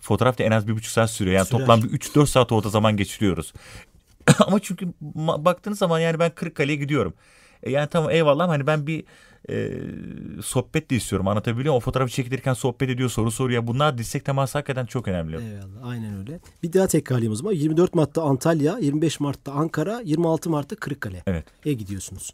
fotoğraf 0.00 0.38
da 0.38 0.42
en 0.42 0.50
az 0.50 0.68
bir 0.68 0.72
buçuk 0.72 0.92
saat 0.92 1.10
sürüyor. 1.10 1.36
Yani 1.36 1.46
Sürer. 1.46 1.58
toplam 1.60 1.82
bir 1.82 1.88
üç 1.88 2.14
dört 2.14 2.28
saat 2.28 2.52
orada 2.52 2.68
zaman 2.68 2.96
geçiriyoruz. 2.96 3.52
Ama 4.46 4.60
çünkü 4.60 4.88
baktığınız 5.38 5.78
zaman 5.78 5.98
yani 5.98 6.18
ben 6.18 6.30
Kırıkkale'ye 6.30 6.76
gidiyorum. 6.76 7.14
E, 7.62 7.70
yani 7.70 7.88
tamam 7.88 8.10
eyvallah 8.10 8.48
hani 8.48 8.66
ben 8.66 8.86
bir 8.86 9.04
e, 9.50 9.72
sohbet 10.42 10.90
de 10.90 10.96
istiyorum. 10.96 11.28
Anlatabiliyor 11.28 11.64
muyum? 11.64 11.76
O 11.76 11.80
fotoğrafı 11.80 12.12
çekilirken 12.12 12.54
sohbet 12.54 12.90
ediyor, 12.90 13.10
soru 13.10 13.30
soruyor. 13.30 13.66
Bunlar 13.66 13.98
dirsek 13.98 14.24
teması 14.24 14.58
hakikaten 14.58 14.86
çok 14.86 15.08
önemli. 15.08 15.36
Eyvallah. 15.36 15.88
Aynen 15.88 16.18
öyle. 16.18 16.40
Bir 16.62 16.72
daha 16.72 16.86
tekrarlayayım 16.86 17.32
o 17.32 17.36
zaman. 17.36 17.52
24 17.52 17.94
Mart'ta 17.94 18.22
Antalya, 18.22 18.78
25 18.78 19.20
Mart'ta 19.20 19.52
Ankara, 19.52 20.00
26 20.04 20.50
Mart'ta 20.50 20.76
Kırıkkale. 20.76 21.22
Evet. 21.26 21.44
E 21.64 21.72
gidiyorsunuz. 21.72 22.30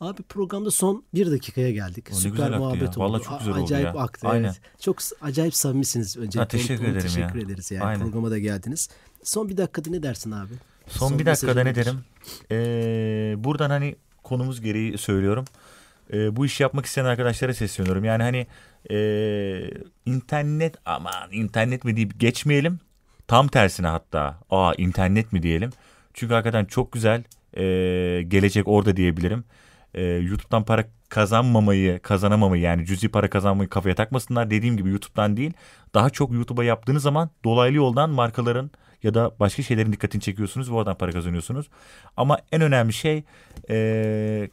Abi 0.00 0.22
programda 0.22 0.70
son 0.70 1.04
bir 1.14 1.30
dakikaya 1.30 1.70
geldik. 1.70 2.08
O 2.12 2.14
Süper 2.14 2.58
muhabbet 2.58 2.82
ya. 2.82 2.88
oldu. 2.88 3.00
Vallahi 3.00 3.22
çok 3.22 3.38
güzel 3.38 3.54
A- 3.54 3.56
oldu 3.56 3.64
acayip 3.64 3.86
ya. 3.86 3.92
aktı. 4.02 4.28
Aynen. 4.28 4.44
Evet. 4.44 4.60
Çok 4.80 4.96
acayip 5.22 5.54
samimisiniz 5.54 6.16
öncelikle. 6.16 6.40
Ha, 6.40 6.48
teşekkür 6.48 6.84
Onu- 6.84 6.90
ederim 6.92 7.06
ya. 7.06 7.26
Teşekkür 7.28 7.46
ederiz 7.46 7.70
yani. 7.70 7.84
Aynen. 7.84 8.00
Programa 8.02 8.30
da 8.30 8.38
geldiniz. 8.38 8.88
Son 9.22 9.48
bir 9.48 9.56
dakikada 9.56 9.90
ne 9.90 10.02
dersin 10.02 10.30
abi? 10.30 10.52
Son, 10.88 11.08
Son 11.08 11.18
bir 11.18 11.26
dakikada 11.26 11.62
ne 11.62 11.74
derim? 11.74 11.98
Ee, 12.50 13.34
buradan 13.44 13.70
hani 13.70 13.96
konumuz 14.22 14.60
gereği 14.60 14.98
söylüyorum. 14.98 15.44
Ee, 16.12 16.36
bu 16.36 16.46
işi 16.46 16.62
yapmak 16.62 16.86
isteyen 16.86 17.04
arkadaşlara 17.04 17.54
sesleniyorum. 17.54 18.04
Yani 18.04 18.22
hani 18.22 18.46
ee, 18.90 19.70
internet 20.06 20.76
aman 20.84 21.32
internet 21.32 21.84
mi 21.84 21.96
deyip 21.96 22.20
geçmeyelim. 22.20 22.80
Tam 23.28 23.48
tersine 23.48 23.86
hatta 23.86 24.38
aa 24.50 24.72
internet 24.78 25.32
mi 25.32 25.42
diyelim. 25.42 25.70
Çünkü 26.14 26.34
hakikaten 26.34 26.64
çok 26.64 26.92
güzel 26.92 27.24
ee, 27.56 28.22
gelecek 28.22 28.68
orada 28.68 28.96
diyebilirim. 28.96 29.44
Ee, 29.94 30.02
YouTube'dan 30.02 30.64
para 30.64 30.84
kazanmamayı, 31.08 32.00
kazanamamayı 32.00 32.62
yani 32.62 32.86
cüzi 32.86 33.08
para 33.08 33.30
kazanmayı 33.30 33.68
kafaya 33.68 33.94
takmasınlar. 33.94 34.50
Dediğim 34.50 34.76
gibi 34.76 34.90
YouTube'dan 34.90 35.36
değil. 35.36 35.52
Daha 35.94 36.10
çok 36.10 36.32
YouTube'a 36.32 36.64
yaptığınız 36.64 37.02
zaman 37.02 37.30
dolaylı 37.44 37.76
yoldan 37.76 38.10
markaların 38.10 38.70
ya 39.02 39.14
da 39.14 39.32
başka 39.40 39.62
şeylerin 39.62 39.92
dikkatini 39.92 40.22
çekiyorsunuz 40.22 40.70
ve 40.70 40.74
oradan 40.74 40.98
para 40.98 41.12
kazanıyorsunuz. 41.12 41.68
Ama 42.16 42.38
en 42.52 42.62
önemli 42.62 42.92
şey 42.92 43.24
ee, 43.70 44.48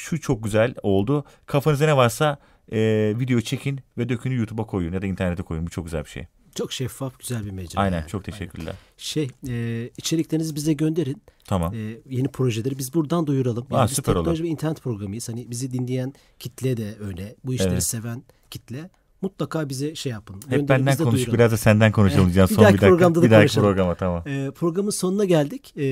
şu 0.00 0.20
çok 0.20 0.44
güzel 0.44 0.74
oldu. 0.82 1.24
Kafanızda 1.46 1.86
ne 1.86 1.96
varsa 1.96 2.38
ee, 2.72 3.14
video 3.18 3.40
çekin 3.40 3.80
ve 3.98 4.08
dökünü 4.08 4.36
YouTube'a 4.36 4.66
koyun 4.66 4.92
ya 4.92 5.02
da 5.02 5.06
internete 5.06 5.42
koyun. 5.42 5.66
Bu 5.66 5.70
çok 5.70 5.84
güzel 5.84 6.04
bir 6.04 6.10
şey. 6.10 6.26
Çok 6.54 6.72
şeffaf, 6.72 7.18
güzel 7.18 7.46
bir 7.46 7.50
mecra. 7.50 7.80
Aynen 7.80 7.96
yani. 7.96 8.08
çok 8.08 8.24
teşekkürler. 8.24 8.74
Şey, 8.96 9.28
e, 9.48 9.90
içeriklerinizi 9.98 10.54
bize 10.54 10.72
gönderin. 10.72 11.22
Tamam. 11.44 11.74
E, 11.74 11.98
yeni 12.10 12.28
projeleri 12.28 12.78
biz 12.78 12.94
buradan 12.94 13.26
duyuralım. 13.26 13.66
Aa, 13.70 13.84
biz 13.86 13.92
süper 13.92 14.14
teknoloji 14.14 14.30
olur. 14.30 14.48
ve 14.48 14.48
internet 14.48 14.80
programıyız. 14.80 15.28
Hani 15.28 15.50
bizi 15.50 15.72
dinleyen 15.72 16.14
kitle 16.38 16.76
de 16.76 16.94
öyle. 17.00 17.36
Bu 17.44 17.54
işleri 17.54 17.72
Evet. 17.72 17.84
seven 17.84 18.22
kitle. 18.50 18.90
Mutlaka 19.22 19.68
bize 19.68 19.94
şey 19.94 20.12
yapın. 20.12 20.34
Hep 20.36 20.42
Gönderin, 20.50 20.68
benden 20.68 20.96
konuş 20.96 21.12
duyuralım. 21.14 21.34
biraz 21.38 21.52
da 21.52 21.56
senden 21.56 21.92
konuşalım 21.92 22.24
diyeceğim 22.24 22.48
Bir 22.50 22.54
son 22.54 22.64
bir 22.64 22.68
dakika. 22.68 22.86
programda 22.88 23.18
da 23.20 23.24
bir 23.24 23.30
dahaki 23.30 23.42
konuşalım. 23.46 23.68
programa 23.68 23.94
tamam. 23.94 24.28
E, 24.28 24.50
programın 24.50 24.90
sonuna 24.90 25.24
geldik. 25.24 25.72
E, 25.76 25.82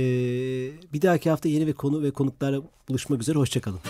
bir 0.93 1.03
dahaki 1.03 1.31
hafta 1.31 1.49
yeni 1.49 1.67
ve 1.67 1.73
konu 1.73 2.03
ve 2.03 2.11
konuklarla 2.11 2.61
buluşmak 2.89 3.21
üzere. 3.21 3.39
Hoşçakalın. 3.39 3.81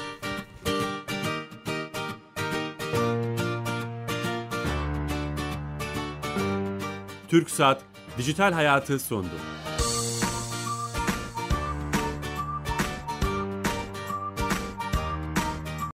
TürkSat 7.28 7.82
Dijital 8.18 8.52
Hayatı 8.52 8.98
sondu. 8.98 9.28